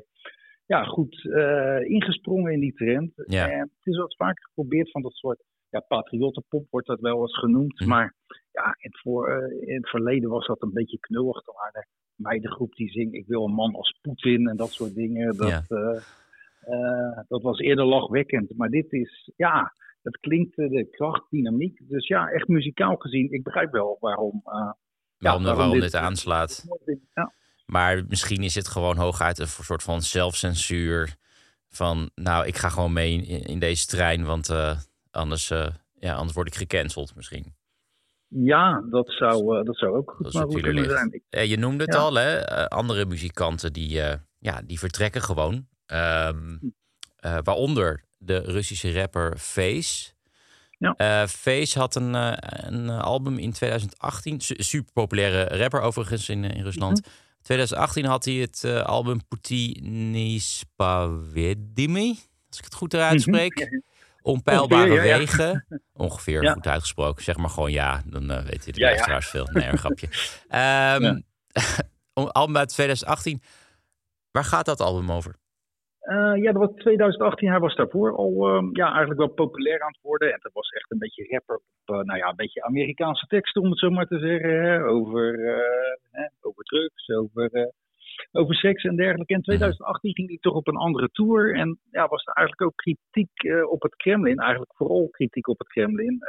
ja, 0.66 0.84
goed 0.84 1.30
eh, 1.32 1.82
ingesprongen 1.82 2.54
in 2.54 2.60
die 2.60 2.74
trend. 2.74 3.12
Ja. 3.16 3.50
En 3.50 3.60
het 3.60 3.86
is 3.94 3.98
eens 3.98 4.16
vaker 4.16 4.44
geprobeerd 4.44 4.92
van 4.92 5.02
dat 5.02 5.14
soort 5.14 5.44
ja, 5.70 5.80
patriottenpop 5.80 6.68
wordt 6.70 6.88
dat 6.88 7.00
wel 7.00 7.22
eens 7.22 7.38
genoemd. 7.40 7.80
Mhm. 7.80 7.90
Maar 7.90 8.16
ja, 8.52 8.66
in 8.66 8.90
het, 8.92 9.00
voor, 9.00 9.30
eh, 9.30 9.68
in 9.68 9.76
het 9.76 9.90
verleden 9.90 10.30
was 10.30 10.48
dat 10.48 10.62
een 10.62 10.74
beetje 10.74 11.00
knullig. 11.00 11.46
Waren 11.46 11.88
meidengroep 12.20 12.76
die 12.76 12.90
zingt 12.92 13.14
ik 13.14 13.28
wil 13.28 13.46
een 13.46 13.54
man 13.54 13.76
als 13.76 13.98
Poetin 14.02 14.48
en 14.50 14.58
dat 14.58 14.72
soort 14.72 14.96
dingen. 14.96 15.38
Dat, 15.38 15.48
Ja. 15.50 15.64
eh, 15.68 16.02
eh, 16.62 17.20
dat 17.28 17.42
was 17.42 17.60
eerder 17.60 17.86
lachwekkend. 17.86 18.58
Maar 18.58 18.70
dit 18.70 18.92
is, 18.94 19.32
ja, 19.36 19.74
het 20.02 20.18
klinkt 20.20 20.58
eh, 20.58 20.70
de 20.70 20.88
kracht, 20.92 21.26
dynamiek. 21.30 21.80
Dus 21.90 22.08
ja, 22.08 22.28
echt 22.28 22.48
muzikaal 22.48 22.96
gezien, 22.96 23.32
ik 23.32 23.44
begrijp 23.44 23.72
wel 23.72 23.98
waarom. 24.00 24.42
Waarom, 24.44 24.74
waarom 25.18 25.44
waarom 25.44 25.72
dit- 25.74 25.82
dit 25.82 25.96
aanslaat. 25.96 26.66
ja. 27.14 27.34
Maar 27.66 28.04
misschien 28.08 28.44
is 28.44 28.56
het 28.56 28.68
gewoon 28.68 28.98
hooguit 28.98 29.40
een 29.40 29.48
soort 29.48 29.84
van 29.84 30.02
zelfcensuur. 30.02 31.16
Van, 31.72 32.10
nou, 32.16 32.46
ik 32.48 32.56
ga 32.58 32.70
gewoon 32.70 32.94
mee 32.94 33.14
in, 33.22 33.44
in 33.44 33.60
deze 33.60 33.86
trein, 33.88 34.24
want 34.26 34.50
anders, 35.12 35.48
ja, 36.00 36.14
anders 36.14 36.34
word 36.34 36.48
ik 36.48 36.56
gecanceld 36.56 37.16
misschien. 37.16 37.54
Ja, 38.30 38.84
dat 38.90 39.12
zou, 39.12 39.58
eh, 39.60 39.66
dat 39.66 39.78
zou 39.78 39.96
ook 39.96 40.12
goed 40.18 40.34
mogelijk 40.34 40.64
kunnen 40.64 40.84
ligt. 40.84 40.96
zijn. 40.96 41.14
Ik- 41.14 41.24
Eh, 41.30 41.46
je 41.46 41.58
noemde 41.58 41.84
het 41.84 41.94
Ja. 41.94 42.00
al, 42.00 42.14
hè? 42.14 42.36
eh, 42.38 42.66
andere 42.66 43.06
muzikanten 43.06 43.74
die, 43.74 43.90
ja, 44.40 44.62
die 44.66 44.80
vertrekken 44.80 45.22
gewoon. 45.22 45.68
Ehm, 45.86 46.58
eh, 47.16 47.38
waaronder 47.44 48.04
de 48.18 48.38
Russische 48.40 48.94
rapper 48.94 49.38
Face. 49.38 50.12
Ja. 50.78 51.28
Face 51.28 51.80
had 51.80 51.96
een, 51.96 52.14
een 52.68 52.90
album 52.90 53.38
in 53.38 53.52
2018. 53.52 54.42
Su- 54.42 54.56
super 54.58 54.94
populaire 54.94 55.58
rapper 55.58 55.82
overigens 55.82 56.30
in, 56.30 56.44
in 56.44 56.64
Rusland. 56.64 57.02
Mhm. 57.02 57.10
2018 57.42 58.06
had 58.06 58.26
hij 58.26 58.34
het 58.34 58.64
eh, 58.64 58.82
album 58.84 59.20
Puti 59.28 59.72
Nispavedimi. 60.92 62.10
Als 62.50 62.58
ik 62.58 62.64
het 62.64 62.74
goed 62.74 62.94
eruit 62.94 63.22
spreek. 63.22 63.82
Onpeilbare. 64.30 64.82
Ongeveer, 64.84 65.06
ja, 65.06 65.12
ja. 65.12 65.18
wegen. 65.18 65.66
Ongeveer 66.06 66.44
Ja. 66.44 66.54
goed 66.54 66.68
uitgesproken. 66.68 67.24
Zeg 67.24 67.38
maar 67.38 67.50
gewoon 67.50 67.72
ja, 67.72 68.02
dan 68.06 68.32
eh 68.32 68.44
weten 68.44 68.74
de 68.74 68.80
Ja, 68.80 68.86
ja. 68.86 68.92
luisteraars 68.92 69.30
veel. 69.30 69.48
Nee, 69.52 69.68
een 69.68 69.78
grapje. 69.78 70.08
Ehm 70.50 71.20
album 72.32 72.58
uit 72.58 72.70
2018. 72.70 73.42
Waar 74.32 74.44
gaat 74.44 74.66
dat 74.66 74.80
album 74.80 75.12
over? 75.12 75.36
Eh, 76.00 76.36
ja, 76.44 76.52
dat 76.52 76.62
was 76.62 76.76
2018. 76.76 77.50
Hij 77.50 77.60
was 77.60 77.76
daarvoor 77.76 78.16
al 78.16 78.48
ehm, 78.48 78.70
ja, 78.76 78.88
eigenlijk 78.90 79.20
wel 79.20 79.28
populair 79.28 79.82
aan 79.82 79.92
het 79.92 80.02
worden. 80.02 80.34
En 80.34 80.40
dat 80.42 80.54
was 80.54 80.70
echt 80.70 80.92
een 80.92 80.98
beetje 80.98 81.28
rapper 81.30 81.56
op, 81.56 81.96
eh, 81.96 82.02
nou 82.02 82.18
ja, 82.18 82.28
een 82.30 82.36
beetje 82.36 82.64
Amerikaanse 82.64 83.26
teksten, 83.26 83.62
om 83.62 83.70
het 83.70 83.80
zo 83.80 83.90
maar 83.90 84.08
te 84.08 84.20
zeggen. 84.20 84.62
Hè, 84.64 84.84
over, 84.84 85.24
hè, 86.12 86.28
over 86.42 86.64
drugs, 86.64 87.10
over, 87.10 87.72
over 88.32 88.56
seks 88.56 88.84
en 88.84 88.96
dergelijke. 88.96 89.34
En 89.34 89.42
2018 89.42 90.14
ging 90.14 90.28
hij 90.28 90.38
toch 90.42 90.54
op 90.54 90.68
een 90.68 90.76
andere 90.76 91.10
tour. 91.12 91.56
En 91.56 91.80
ja, 91.92 92.08
was 92.08 92.26
er 92.26 92.34
eigenlijk 92.34 92.68
ook 92.72 92.76
kritiek 92.78 93.44
eh, 93.44 93.72
op 93.72 93.82
het 93.82 93.96
Kremlin. 93.96 94.40
Eigenlijk 94.40 94.76
vooral 94.76 95.08
kritiek 95.10 95.48
op 95.48 95.60
het 95.60 95.68
Kremlin. 95.68 96.20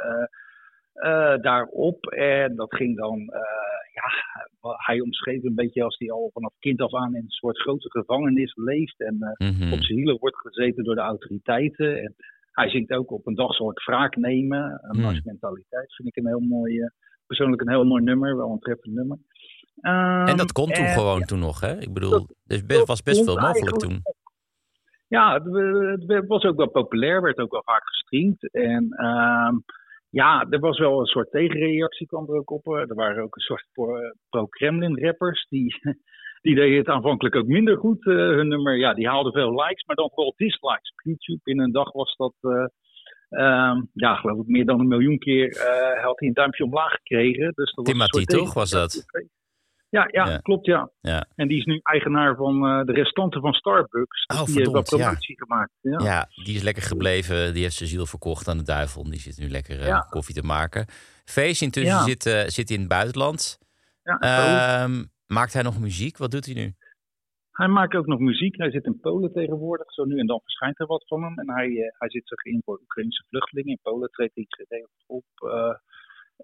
eh, 0.93 1.37
daarop. 1.41 2.05
En 2.05 2.55
dat 2.55 2.75
ging 2.75 2.97
dan, 2.97 3.19
ja, 3.93 4.09
hij 4.77 5.01
omschreef 5.01 5.43
een 5.43 5.55
beetje 5.55 5.83
als 5.83 5.97
hij 5.97 6.11
al 6.11 6.29
vanaf 6.33 6.53
kind 6.59 6.81
af 6.81 6.93
aan 6.93 7.15
in 7.15 7.21
een 7.23 7.29
soort 7.29 7.59
grote 7.59 7.89
gevangenis 7.89 8.55
leeft. 8.55 8.99
En 8.99 9.15
Mhm. 9.37 9.73
op 9.73 9.81
zijn 9.83 9.97
hielen 9.97 10.17
wordt 10.19 10.37
gezeten 10.37 10.83
door 10.83 10.95
de 10.95 11.01
autoriteiten. 11.01 12.01
En 12.01 12.15
hij 12.51 12.69
zingt 12.69 12.91
ook 12.91 13.11
op 13.11 13.27
een 13.27 13.35
dag 13.35 13.53
zal 13.55 13.71
ik 13.71 13.83
wraak 13.85 14.15
nemen. 14.15 14.79
Een 14.81 14.95
Hmm. 14.95 15.01
nationaliteit 15.01 15.95
vind 15.95 16.07
ik 16.07 16.15
een 16.15 16.27
heel 16.27 16.39
mooi, 16.39 16.89
persoonlijk 17.27 17.61
een 17.61 17.69
heel 17.69 17.85
mooi 17.85 18.03
nummer, 18.03 18.37
wel 18.37 18.51
een 18.51 18.59
treffend 18.59 18.93
nummer. 18.95 19.17
En 19.81 20.25
Ehm, 20.27 20.37
dat 20.37 20.51
kon 20.51 20.71
toen 20.71 20.85
en- 20.85 20.93
gewoon 20.93 21.21
toen 21.21 21.39
nog, 21.39 21.59
hè? 21.59 21.79
Ik 21.79 21.93
bedoel, 21.93 22.27
er 22.47 22.85
was 22.85 23.03
best 23.03 23.23
veel 23.23 23.39
mogelijk 23.39 23.77
toen. 23.77 24.01
Ja, 25.07 25.33
het, 26.07 26.27
was 26.27 26.43
ook 26.43 26.55
wel 26.57 26.69
populair, 26.69 27.21
werd 27.21 27.37
ook 27.37 27.51
wel 27.51 27.63
vaak 27.65 27.87
gestreamd. 27.87 28.51
En 28.53 28.91
ehm, 28.91 29.55
ja, 30.09 30.45
er 30.49 30.59
was 30.59 30.79
wel 30.79 30.99
een 30.99 31.05
soort 31.05 31.31
tegenreactie 31.31 32.07
kwam 32.07 32.29
er 32.29 32.35
ook 32.35 32.51
op. 32.51 32.67
Er 32.67 32.95
waren 32.95 33.23
ook 33.23 33.35
een 33.35 33.41
soort 33.41 33.65
pro- 33.73 34.11
pro-Kremlin 34.29 34.99
rappers 35.05 35.45
die, 35.49 35.75
die 36.45 36.55
deden 36.55 36.77
het 36.77 36.87
aanvankelijk 36.87 37.35
ook 37.35 37.47
minder 37.47 37.77
goed. 37.77 38.05
eh, 38.07 38.15
hun 38.15 38.47
nummer, 38.47 38.77
ja, 38.77 38.93
die 38.93 39.07
haalden 39.07 39.31
veel 39.31 39.51
likes, 39.63 39.85
maar 39.85 39.95
dan 39.95 40.09
vooral 40.13 40.33
dislikes. 40.37 40.91
Op 40.91 41.01
YouTube 41.01 41.41
in 41.43 41.59
een 41.59 41.71
dag 41.71 41.91
was 41.91 42.15
dat, 42.15 42.33
eh, 42.41 42.65
ehm, 43.29 43.81
ja, 43.93 44.15
geloof 44.15 44.39
ik, 44.41 44.47
meer 44.47 44.65
dan 44.65 44.79
een 44.79 44.87
miljoen 44.87 45.17
keer 45.19 45.49
eh, 45.57 46.03
had 46.03 46.19
hij 46.19 46.27
een 46.27 46.33
duimpje 46.33 46.63
omlaag 46.63 46.91
gekregen. 46.91 47.51
Dus 47.55 47.73
dat 47.73 47.85
Timothy, 47.85 48.23
toch, 48.25 48.53
was 48.53 48.69
dat? 48.69 49.05
Ja, 49.91 50.07
ja, 50.11 50.29
Ja. 50.29 50.37
klopt, 50.37 50.65
ja. 50.65 50.89
Ja. 51.01 51.25
En 51.35 51.47
die 51.47 51.57
is 51.57 51.65
nu 51.65 51.79
eigenaar 51.83 52.35
van 52.35 52.65
eh, 52.67 52.85
de 52.85 52.91
restanten 52.91 53.41
van 53.41 53.53
Starbucks. 53.53 54.25
Oh, 54.25 54.45
die 54.45 54.55
heeft 54.55 54.71
wel 54.71 54.83
verdomd, 54.83 54.89
ja. 54.89 54.97
promotie 54.97 55.37
gemaakt. 55.37 55.71
Ja. 55.81 55.99
Ja, 56.03 56.27
die 56.43 56.55
is 56.55 56.61
lekker 56.61 56.83
gebleven. 56.83 57.53
Die 57.53 57.63
heeft 57.63 57.75
zijn 57.75 57.89
ziel 57.89 58.05
verkocht 58.05 58.47
aan 58.47 58.57
de 58.57 58.63
duivel. 58.63 59.03
Die 59.03 59.19
zit 59.19 59.37
nu 59.37 59.49
lekker 59.49 59.85
Ja. 59.85 59.99
koffie 60.09 60.35
te 60.35 60.43
maken. 60.43 60.85
Feest 61.25 61.61
intussen 61.61 61.99
zit, 62.03 62.25
eh, 62.25 62.43
zit 62.47 62.69
in 62.69 62.79
het 62.79 62.87
buitenland. 62.89 63.57
Ehm, 64.03 65.03
maakt 65.27 65.53
hij 65.53 65.61
nog 65.63 65.79
muziek? 65.79 66.17
Wat 66.17 66.31
doet 66.31 66.45
hij 66.45 66.55
nu? 66.55 66.73
Hij 67.51 67.67
maakt 67.67 67.95
ook 67.95 68.05
nog 68.05 68.19
muziek. 68.19 68.57
Hij 68.57 68.71
zit 68.71 68.85
in 68.85 68.99
Polen 68.99 69.33
tegenwoordig. 69.33 69.91
Zo 69.93 70.03
nu 70.03 70.19
en 70.19 70.27
dan 70.27 70.39
verschijnt 70.43 70.79
er 70.79 70.85
wat 70.85 71.07
van 71.07 71.23
hem. 71.23 71.39
En 71.39 71.49
hij, 71.49 71.69
hij 71.97 72.09
zit 72.09 72.27
zich 72.27 72.43
in 72.43 72.61
voor 72.65 72.79
Oekraïnse 72.81 73.23
vluchtelingen. 73.29 73.71
In 73.71 73.79
Polen 73.81 74.09
treedt 74.11 74.35
hij 74.35 74.45
geregeld 74.47 75.03
op 75.05 75.25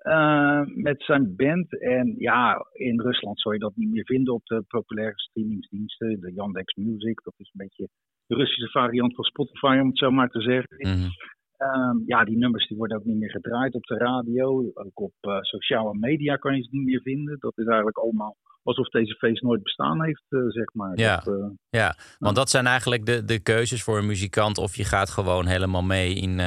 eh, 0.07 0.61
met 0.65 1.03
zijn 1.03 1.35
band. 1.35 1.81
En 1.81 2.15
ja, 2.17 2.65
in 2.73 3.01
Rusland 3.01 3.41
zou 3.41 3.53
je 3.53 3.59
dat 3.59 3.75
niet 3.75 3.91
meer 3.91 4.05
vinden 4.05 4.33
op 4.33 4.45
de 4.45 4.63
populaire 4.67 5.19
streamingsdiensten. 5.19 6.19
De 6.19 6.33
Yandex 6.33 6.73
Music, 6.73 7.23
dat 7.23 7.33
is 7.37 7.49
een 7.53 7.65
beetje 7.67 7.89
de 8.27 8.35
Russische 8.35 8.69
variant 8.69 9.15
van 9.15 9.23
Spotify, 9.23 9.77
om 9.81 9.87
het 9.87 9.97
zo 9.97 10.11
maar 10.11 10.29
te 10.29 10.41
zeggen. 10.41 10.77
Mhm. 10.77 11.09
Ehm, 11.57 11.97
ja, 12.05 12.23
die 12.23 12.37
nummers 12.37 12.67
die 12.67 12.77
worden 12.77 12.97
ook 12.97 13.05
niet 13.05 13.17
meer 13.17 13.31
gedraaid 13.31 13.73
op 13.73 13.83
de 13.83 13.97
radio. 13.97 14.71
Ook 14.73 14.99
op 14.99 15.13
eh, 15.19 15.37
sociale 15.41 15.97
media 15.97 16.35
kan 16.35 16.55
je 16.55 16.63
ze 16.63 16.69
niet 16.71 16.85
meer 16.85 17.01
vinden. 17.01 17.37
Dat 17.39 17.57
is 17.57 17.65
eigenlijk 17.65 17.97
allemaal 17.97 18.35
alsof 18.63 18.89
deze 18.89 19.13
feest 19.13 19.41
nooit 19.41 19.63
bestaan 19.63 20.03
heeft, 20.03 20.25
eh, 20.29 20.39
zeg 20.47 20.73
maar. 20.73 20.99
Ja. 20.99 21.21
Dat, 21.23 21.53
Ja, 21.69 21.95
want 22.19 22.35
dat 22.35 22.49
zijn 22.49 22.65
eigenlijk 22.65 23.05
de, 23.05 23.25
de 23.25 23.39
keuzes 23.39 23.83
voor 23.83 23.97
een 23.97 24.05
muzikant. 24.05 24.57
Of 24.57 24.75
je 24.75 24.83
gaat 24.83 25.09
gewoon 25.09 25.45
helemaal 25.45 25.83
mee 25.83 26.13
in, 26.13 26.39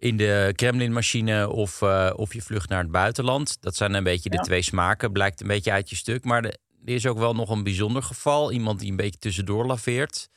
in 0.00 0.16
de 0.16 0.52
Kremlin-machine 0.56 1.48
of, 1.48 1.82
eh, 1.82 2.10
of 2.16 2.34
je 2.34 2.42
vlucht 2.42 2.68
naar 2.68 2.82
het 2.82 2.90
buitenland. 2.90 3.56
Dat 3.62 3.76
zijn 3.76 3.94
een 3.94 4.04
beetje 4.04 4.30
de 4.30 4.36
Ja. 4.36 4.42
twee 4.42 4.62
smaken. 4.62 5.12
Blijkt 5.12 5.40
een 5.40 5.46
beetje 5.46 5.72
uit 5.72 5.90
je 5.90 5.96
stuk. 5.96 6.24
Maar 6.24 6.44
er 6.44 6.54
is 6.84 7.06
ook 7.06 7.18
wel 7.18 7.34
nog 7.34 7.50
een 7.50 7.62
bijzonder 7.62 8.02
geval. 8.02 8.52
Iemand 8.52 8.80
die 8.80 8.90
een 8.90 8.96
beetje 8.96 9.18
tussendoor 9.18 9.66
laveert. 9.66 10.28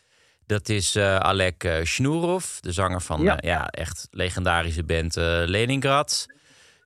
Dat 0.45 0.69
is 0.69 0.95
eh 0.95 1.15
Alek 1.17 1.63
eh, 1.63 1.83
Shnourov, 1.83 2.57
de 2.59 2.71
zanger 2.71 3.01
van 3.01 3.21
Ja. 3.41 3.67
echt 3.69 4.07
legendarische 4.11 4.83
band 4.83 5.15
Leningrad. 5.45 6.25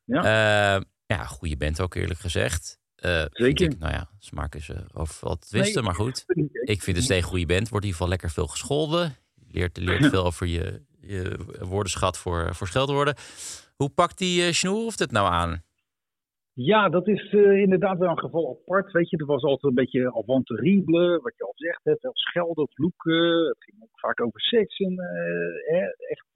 Ja. 0.06 0.82
Ja, 1.08 1.26
goede 1.26 1.58
band 1.58 1.82
ook 1.82 1.96
eerlijk 1.96 2.20
gezegd. 2.20 2.80
Zeker. 3.32 3.66
Ik, 3.66 3.80
nou 3.80 3.94
ja, 3.94 4.10
smaak 4.20 4.56
is 4.56 4.70
over 4.94 5.16
wat 5.28 5.42
twisten, 5.42 5.74
Nee. 5.74 5.84
maar 5.84 5.96
goed. 5.96 6.24
Ik 6.74 6.82
vind 6.84 6.96
het 6.96 7.06
steeds 7.06 7.24
een 7.24 7.30
goede 7.30 7.46
band. 7.46 7.70
Wordt 7.70 7.86
in 7.86 7.92
ieder 7.92 7.92
geval 7.92 8.08
lekker 8.08 8.30
veel 8.32 8.48
gescholden. 8.48 9.16
leert, 9.48 9.78
leert 9.78 10.06
veel 10.14 10.26
over 10.26 10.48
je, 10.48 10.82
je 11.08 11.38
woordenschat 11.70 12.18
voor, 12.18 12.56
voor 12.56 12.68
scheldwoorden. 12.68 13.16
Hoe 13.76 13.90
pakt 13.90 14.18
die 14.18 14.42
uh, 14.42 14.52
Snoer 14.52 14.94
het 14.96 15.12
nou 15.12 15.28
aan? 15.28 15.62
Ja, 16.54 16.90
dat 16.90 17.08
is 17.08 17.32
inderdaad 17.66 17.98
wel 17.98 18.10
een 18.10 18.20
geval 18.20 18.60
apart. 18.60 18.92
Weet 18.92 19.10
je, 19.10 19.18
er 19.18 19.26
was 19.26 19.44
altijd 19.44 19.64
een 19.64 19.84
beetje 19.84 20.14
avant 20.14 20.46
terrible, 20.46 21.20
wat 21.22 21.34
je 21.38 21.44
al 21.44 21.54
zegt, 21.56 21.84
hè, 21.84 21.96
veel 22.00 22.12
schelden. 22.14 22.68
Het 22.68 23.64
ging 23.64 23.84
ook 23.84 24.00
vaak 24.00 24.22
over 24.22 24.42
seks. 24.42 24.78
En, 24.78 24.94
uh, 24.94 25.82
echt, 26.10 26.28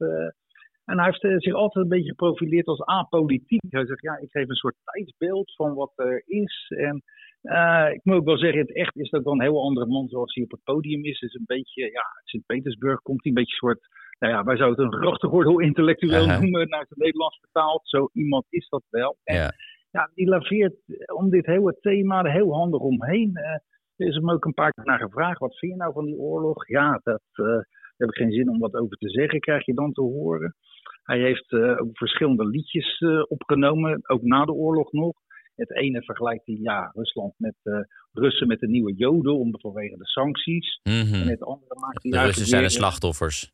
en 0.84 0.98
hij 0.98 1.04
heeft 1.04 1.42
zich 1.42 1.54
altijd 1.54 1.84
een 1.84 1.90
beetje 1.90 2.08
geprofileerd 2.08 2.66
als 2.66 2.84
apolitiek. 2.84 3.62
Hij 3.68 3.86
zegt, 3.86 4.02
ja, 4.02 4.18
ik 4.18 4.30
geef 4.30 4.48
een 4.48 4.54
soort 4.54 4.76
tijdsbeeld 4.84 5.54
van 5.54 5.74
wat 5.74 5.92
er 5.96 6.22
is. 6.26 6.72
En 6.76 7.02
ik 7.92 8.00
moet 8.02 8.16
ook 8.16 8.24
wel 8.24 8.38
zeggen, 8.38 8.60
het 8.60 8.74
echt 8.74 8.96
is 8.96 9.10
dat 9.10 9.24
wel 9.24 9.32
een 9.32 9.42
heel 9.42 9.62
andere 9.62 9.86
man 9.86 10.08
zoals 10.08 10.34
hij 10.34 10.44
op 10.44 10.50
het 10.50 10.64
podium 10.64 11.04
is. 11.04 11.20
is 11.20 11.34
een 11.34 11.46
beetje, 11.46 11.82
ja, 11.82 12.04
Sint-Petersburg 12.24 13.02
komt 13.02 13.22
hij 13.22 13.32
een 13.32 13.38
beetje 13.38 13.52
een 13.52 13.68
soort 13.68 13.88
nou 14.22 14.34
ja, 14.34 14.44
wij 14.44 14.56
zouden 14.56 14.84
het 14.84 14.94
een 14.94 15.00
grachtengordel 15.00 15.60
intellectueel 15.60 16.24
uh-huh. 16.24 16.40
noemen, 16.40 16.68
naar 16.68 16.86
het 16.88 16.98
Nederlands 16.98 17.38
vertaald. 17.38 17.80
Zo 17.88 18.08
iemand 18.12 18.44
is 18.48 18.68
dat 18.68 18.82
wel. 18.90 19.16
En, 19.24 19.36
ja 19.36 19.50
ja, 19.92 20.10
die 20.14 20.28
laveert 20.28 20.74
om 21.14 21.30
dit 21.30 21.46
hele 21.46 21.76
thema 21.80 22.24
er 22.24 22.32
heel 22.32 22.54
handig 22.54 22.80
omheen. 22.80 23.30
Uh, 23.34 23.44
er 23.96 24.08
is 24.08 24.14
hem 24.14 24.30
ook 24.30 24.44
een 24.44 24.54
paar 24.54 24.72
keer 24.72 24.84
naar 24.84 24.98
gevraagd. 24.98 25.38
Wat 25.38 25.58
vind 25.58 25.72
je 25.72 25.78
nou 25.78 25.92
van 25.92 26.04
die 26.04 26.18
oorlog? 26.18 26.68
Ja, 26.68 27.00
dat 27.02 27.22
uh, 27.34 27.46
heb 27.96 28.08
ik 28.08 28.16
geen 28.16 28.32
zin 28.32 28.50
om 28.50 28.58
wat 28.58 28.74
over 28.74 28.96
te 28.96 29.08
zeggen, 29.08 29.40
krijg 29.40 29.64
je 29.64 29.74
dan 29.74 29.92
te 29.92 30.00
horen. 30.00 30.56
Hij 31.02 31.20
heeft 31.20 31.52
uh, 31.52 31.80
ook 31.80 31.96
verschillende 31.98 32.46
liedjes 32.46 33.04
opgenomen, 33.28 34.00
ook 34.02 34.22
na 34.22 34.44
de 34.44 34.52
oorlog 34.52 34.92
nog. 34.92 35.12
Het 35.54 35.70
ene 35.70 36.02
vergelijkt 36.02 36.46
hij 36.46 36.58
ja, 36.60 36.90
Rusland 36.94 37.34
met 37.36 37.54
Russen 38.12 38.46
met 38.46 38.60
de 38.60 38.68
nieuwe 38.68 38.94
Joden 38.94 39.38
om, 39.38 39.60
vanwege 39.60 39.96
de 39.96 40.06
sancties. 40.06 40.80
Mm-hmm. 40.82 41.20
En 41.20 41.28
het 41.28 41.42
andere 41.42 41.80
maakt 41.80 42.02
hij 42.02 42.12
de 42.12 42.20
Russen 42.20 42.46
zijn 42.46 42.62
de 42.62 42.68
slachtoffers 42.68 43.52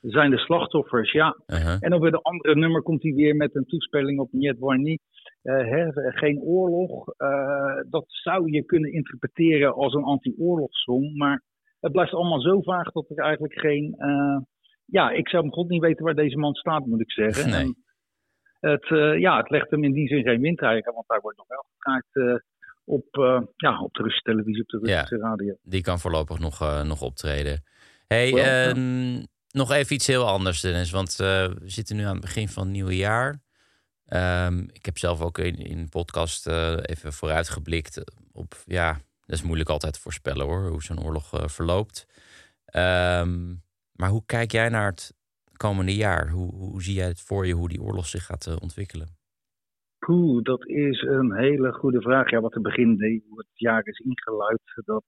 zijn 0.00 0.30
de 0.30 0.38
slachtoffers, 0.38 1.12
ja. 1.12 1.36
En 1.80 1.92
op 1.92 2.02
het 2.02 2.22
andere 2.22 2.54
nummer 2.54 2.82
komt 2.82 3.02
hij 3.02 3.12
weer 3.12 3.36
met 3.36 3.54
een 3.54 3.66
toespeling 3.66 4.20
op 4.20 4.32
Niet 4.32 4.58
Warni. 4.58 4.98
Uh, 5.42 5.88
geen 5.92 6.40
oorlog. 6.40 7.06
Uh, 7.18 7.82
dat 7.90 8.04
zou 8.06 8.52
je 8.52 8.64
kunnen 8.64 8.92
interpreteren 8.92 9.74
als 9.74 9.94
een 9.94 10.02
anti-oorlogssong. 10.02 11.16
Maar 11.16 11.42
het 11.80 11.92
blijft 11.92 12.12
allemaal 12.12 12.40
zo 12.40 12.60
vaag 12.60 12.92
dat 12.92 13.10
er 13.10 13.24
eigenlijk 13.24 13.60
geen. 13.60 13.94
Uh, 13.98 14.38
ja, 14.84 15.10
ik 15.10 15.28
zou 15.28 15.42
hem 15.42 15.52
god 15.52 15.68
niet 15.68 15.80
weten 15.80 16.04
waar 16.04 16.14
deze 16.14 16.36
man 16.36 16.54
staat, 16.54 16.86
moet 16.86 17.00
ik 17.00 17.12
zeggen. 17.12 17.50
Nee. 17.50 17.74
het, 18.60 18.86
ja, 19.20 19.36
het 19.36 19.50
legt 19.50 19.70
hem 19.70 19.84
in 19.84 19.92
die 19.92 20.08
zin 20.08 20.22
geen 20.22 20.40
windeigen, 20.40 20.94
want 20.94 21.08
daar 21.08 21.20
wordt 21.20 21.38
nog 21.38 21.46
wel 21.48 21.64
gevraagd 21.72 22.42
op, 22.84 23.06
ja, 23.56 23.82
op 23.82 23.94
de 23.94 24.02
Russische 24.02 24.30
televisie, 24.30 24.62
op 24.62 24.68
de 24.68 24.78
Russische 24.78 25.16
ja, 25.16 25.22
radio. 25.22 25.54
Die 25.62 25.82
kan 25.82 25.98
voorlopig 25.98 26.38
nog, 26.38 26.84
nog 26.84 27.02
optreden. 27.02 27.62
Hey, 28.06 28.28
um, 28.70 29.26
nog 29.52 29.70
even 29.70 29.94
iets 29.94 30.06
heel 30.06 30.26
anders, 30.26 30.60
Dennis. 30.60 30.90
Want 30.90 31.10
uh, 31.10 31.46
we 31.46 31.68
zitten 31.68 31.96
nu 31.96 32.02
aan 32.02 32.12
het 32.12 32.20
begin 32.20 32.48
van 32.48 32.62
het 32.62 32.72
nieuwe 32.72 32.96
jaar. 32.96 33.42
Um, 34.46 34.68
ik 34.72 34.84
heb 34.84 34.98
zelf 34.98 35.20
ook 35.20 35.38
in, 35.38 35.56
in 35.56 35.78
een 35.78 35.88
podcast 35.88 36.46
uh, 36.46 36.76
even 36.82 37.12
vooruitgeblikt 37.12 38.02
op... 38.32 38.54
Ja, 38.64 38.92
dat 39.26 39.38
is 39.38 39.42
moeilijk 39.42 39.68
altijd 39.68 39.92
te 39.92 40.00
voorspellen 40.00 40.46
hoor, 40.46 40.68
hoe 40.68 40.82
zo'n 40.82 41.04
oorlog 41.04 41.34
uh, 41.34 41.48
verloopt. 41.48 42.06
Um, 42.74 43.62
maar 43.92 44.08
hoe 44.08 44.22
kijk 44.26 44.52
jij 44.52 44.68
naar 44.68 44.90
het 44.90 45.14
komende 45.56 45.94
jaar? 45.94 46.28
Hoe, 46.28 46.54
hoe 46.54 46.82
zie 46.82 46.94
jij 46.94 47.08
het 47.08 47.20
voor 47.20 47.46
je, 47.46 47.54
hoe 47.54 47.68
die 47.68 47.82
oorlog 47.82 48.06
zich 48.06 48.24
gaat 48.24 48.60
ontwikkelen? 48.60 49.18
Dat 50.42 50.66
is 50.66 51.02
een 51.02 51.34
hele 51.34 51.72
goede 51.72 52.00
vraag. 52.00 52.30
Ja, 52.30 52.40
wat 52.40 52.52
te 52.52 52.60
begin 52.60 53.22
het 53.36 53.46
jaar 53.54 53.86
is 53.86 53.98
ingeluid, 53.98 54.60
dat 54.84 55.04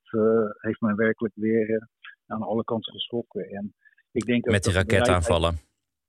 heeft 0.61 0.81
mij 0.81 0.95
werkelijk 0.95 1.35
weer 1.37 1.89
aan 2.27 2.43
alle 2.43 2.65
kanten 2.65 2.93
geschrokken. 2.93 3.49
En 3.51 3.75
ik 4.13 4.25
denk 4.25 4.45
Met 4.45 4.63
die 4.63 4.73
raketaanvallen. 4.73 5.59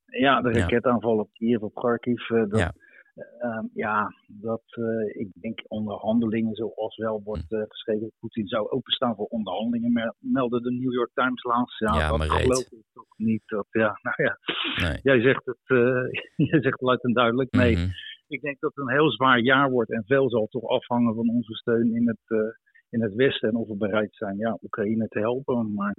Ja, 0.05 0.41
de 0.41 0.51
raketaanvallen 0.51 1.23
op 1.23 1.33
Kiev, 1.33 1.61
op 1.61 1.73
Kharkiv. 1.73 2.29
Uh, 2.29 2.49
dat, 2.49 2.59
ja. 2.59 2.73
Uh, 3.15 3.63
ja, 3.73 4.13
dat 4.27 4.63
uh, 4.79 5.21
ik 5.21 5.29
denk 5.33 5.63
onderhandelingen 5.67 6.55
zoals 6.55 6.97
wel 6.97 7.21
wordt 7.23 7.51
uh, 7.51 7.63
geschreven. 7.67 8.11
Poetin 8.19 8.47
zou 8.47 8.69
openstaan 8.69 9.15
voor 9.15 9.25
onderhandelingen, 9.25 10.15
meldde 10.19 10.61
de 10.61 10.71
New 10.71 10.93
York 10.93 11.11
Times 11.13 11.43
laatst. 11.43 11.79
Ja, 11.79 11.93
ja 11.93 12.09
dat 12.09 12.17
maar 12.17 12.29
geloof 12.29 12.71
ik 12.71 12.83
toch 12.93 13.17
niet. 13.17 13.41
Dat, 13.45 13.67
ja, 13.69 13.99
nou 14.01 14.23
ja, 14.23 14.37
nee. 14.75 14.99
jij 15.03 15.21
zegt 15.21 15.45
het, 15.45 15.57
jij 16.51 16.61
zegt 16.61 16.81
luid 16.81 17.03
en 17.03 17.13
duidelijk. 17.13 17.51
Nee, 17.51 17.75
mm-hmm. 17.75 17.91
ik 18.27 18.41
denk 18.41 18.59
dat 18.59 18.75
het 18.75 18.85
een 18.87 18.93
heel 18.93 19.11
zwaar 19.11 19.39
jaar 19.39 19.69
wordt 19.69 19.91
en 19.91 20.03
veel 20.05 20.29
zal 20.29 20.47
toch 20.47 20.67
afhangen 20.67 21.15
van 21.15 21.29
onze 21.29 21.53
steun 21.53 21.95
in 21.95 22.07
het, 22.07 22.55
in 22.89 23.01
het 23.01 23.13
Westen 23.13 23.49
en 23.49 23.55
of 23.55 23.67
we 23.67 23.75
bereid 23.75 24.15
zijn 24.15 24.37
ja, 24.37 24.57
Oekraïne 24.61 25.07
te 25.07 25.19
helpen. 25.19 25.73
Maar 25.73 25.95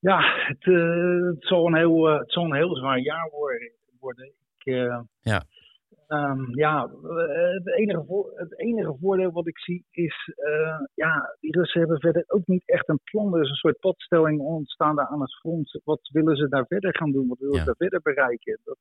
ja, 0.00 0.20
het, 0.46 0.64
uh, 0.64 1.26
het, 1.26 1.44
zal 1.44 1.66
een 1.66 1.76
heel, 1.76 2.10
uh, 2.10 2.18
het 2.18 2.32
zal 2.32 2.44
een 2.44 2.54
heel 2.54 2.76
zwaar 2.76 2.98
jaar 2.98 3.30
worden. 3.30 3.72
worden. 4.00 4.26
Ik, 4.26 4.66
uh, 4.74 5.00
ja. 5.20 5.42
Um, 6.08 6.56
ja, 6.56 6.90
het 7.54 7.68
enige, 7.76 8.04
voor, 8.06 8.32
het 8.34 8.58
enige 8.58 8.96
voordeel 9.00 9.32
wat 9.32 9.46
ik 9.46 9.58
zie 9.58 9.84
is, 9.90 10.34
ja, 10.94 11.36
die 11.40 11.56
Russen 11.56 11.80
hebben 11.80 12.00
verder 12.00 12.24
ook 12.26 12.46
niet 12.46 12.68
echt 12.68 12.88
een 12.88 13.00
plan. 13.04 13.34
Er 13.34 13.42
is 13.42 13.48
een 13.48 13.54
soort 13.54 13.78
padstelling 13.78 14.40
ontstaan 14.40 14.96
daar 14.96 15.06
aan 15.06 15.20
het 15.20 15.34
front. 15.34 15.80
Wat 15.84 16.08
willen 16.12 16.36
ze 16.36 16.48
daar 16.48 16.66
verder 16.66 16.96
gaan 16.96 17.12
doen? 17.12 17.28
Wat 17.28 17.38
willen 17.38 17.54
ja. 17.54 17.60
ze 17.60 17.66
daar 17.66 17.76
verder 17.76 18.00
bereiken? 18.02 18.58
Dat, 18.64 18.78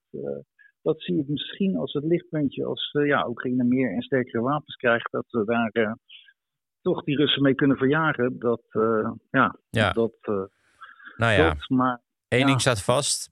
dat 0.81 1.01
zie 1.01 1.19
ik 1.19 1.27
misschien 1.27 1.77
als 1.77 1.93
het 1.93 2.03
lichtpuntje. 2.03 2.65
Als 2.65 2.89
ja, 2.91 3.27
Oekraïne 3.27 3.63
meer 3.63 3.91
en 3.91 4.01
sterkere 4.01 4.41
wapens 4.41 4.75
krijgt, 4.75 5.11
dat 5.11 5.25
we 5.29 5.45
daar 5.45 5.97
toch 6.81 7.03
die 7.03 7.17
Russen 7.17 7.41
mee 7.41 7.55
kunnen 7.55 7.77
verjagen. 7.77 8.39
Dat, 8.39 8.63
ja, 9.31 9.55
ja. 9.69 9.91
dat 9.91 10.49
nou 11.17 11.33
ja, 11.33 11.49
Klopt, 11.49 11.69
maar, 11.69 12.01
één 12.27 12.41
ja. 12.41 12.45
ding 12.45 12.61
staat 12.61 12.81
vast. 12.81 13.29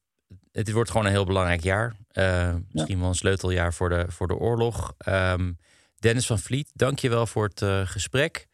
Het 0.51 0.71
wordt 0.71 0.89
gewoon 0.89 1.05
een 1.05 1.11
heel 1.11 1.25
belangrijk 1.25 1.63
jaar. 1.63 1.95
Uh, 2.13 2.55
misschien 2.71 2.99
wel 2.99 3.07
een 3.07 3.15
sleuteljaar 3.15 3.73
voor 3.73 3.89
de, 3.89 4.05
voor 4.07 4.27
de 4.27 4.35
oorlog. 4.35 4.93
Um, 5.07 5.57
Dennis 5.95 6.25
van 6.25 6.39
Vliet, 6.39 6.71
dank 6.73 6.99
je 6.99 7.09
wel 7.09 7.27
voor 7.27 7.43
het 7.43 7.61
uh, 7.61 7.81
gesprek. 7.83 8.47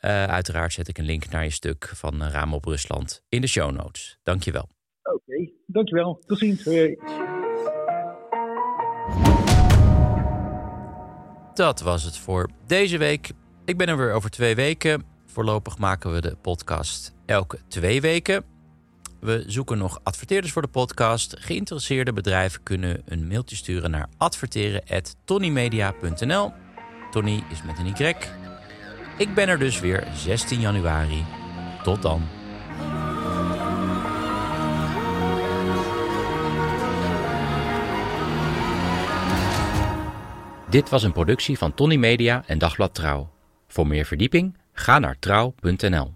Uh, 0.00 0.24
uiteraard 0.24 0.72
zet 0.72 0.88
ik 0.88 0.98
een 0.98 1.04
link 1.04 1.28
naar 1.28 1.44
je 1.44 1.50
stuk 1.50 1.90
van 1.94 2.22
Raam 2.22 2.54
op 2.54 2.64
Rusland 2.64 3.22
in 3.28 3.40
de 3.40 3.46
show 3.46 3.70
notes. 3.70 4.18
Dank 4.22 4.42
je 4.42 4.52
wel. 4.52 4.68
Oké, 5.02 5.16
okay, 5.16 5.52
dank 5.66 5.88
je 5.88 5.94
wel. 5.94 6.22
Tot 6.26 6.38
ziens. 6.38 6.62
Dat 11.54 11.80
was 11.80 12.02
het 12.02 12.18
voor 12.18 12.50
deze 12.66 12.98
week. 12.98 13.30
Ik 13.64 13.76
ben 13.76 13.88
er 13.88 13.96
weer 13.96 14.12
over 14.12 14.30
twee 14.30 14.54
weken. 14.54 15.04
Voorlopig 15.26 15.78
maken 15.78 16.12
we 16.12 16.20
de 16.20 16.36
podcast 16.36 17.14
elke 17.26 17.58
twee 17.68 18.00
weken. 18.00 18.55
We 19.20 19.44
zoeken 19.46 19.78
nog 19.78 20.00
adverteerders 20.02 20.52
voor 20.52 20.62
de 20.62 20.68
podcast. 20.68 21.36
Geïnteresseerde 21.38 22.12
bedrijven 22.12 22.62
kunnen 22.62 23.02
een 23.04 23.26
mailtje 23.26 23.56
sturen 23.56 23.90
naar 23.90 24.08
adverteren.tonnymedia.nl. 24.16 26.52
Tony 27.10 27.42
is 27.50 27.62
met 27.62 27.78
een 27.78 27.86
Y. 27.86 28.14
Ik 29.18 29.34
ben 29.34 29.48
er 29.48 29.58
dus 29.58 29.80
weer 29.80 30.06
16 30.14 30.60
januari. 30.60 31.24
Tot 31.82 32.02
dan. 32.02 32.22
Dit 40.70 40.88
was 40.88 41.02
een 41.02 41.12
productie 41.12 41.58
van 41.58 41.74
Tony 41.74 41.96
Media 41.96 42.42
en 42.46 42.58
Dagblad 42.58 42.94
Trouw. 42.94 43.30
Voor 43.68 43.86
meer 43.86 44.04
verdieping 44.04 44.56
ga 44.72 44.98
naar 44.98 45.18
trouw.nl. 45.18 46.15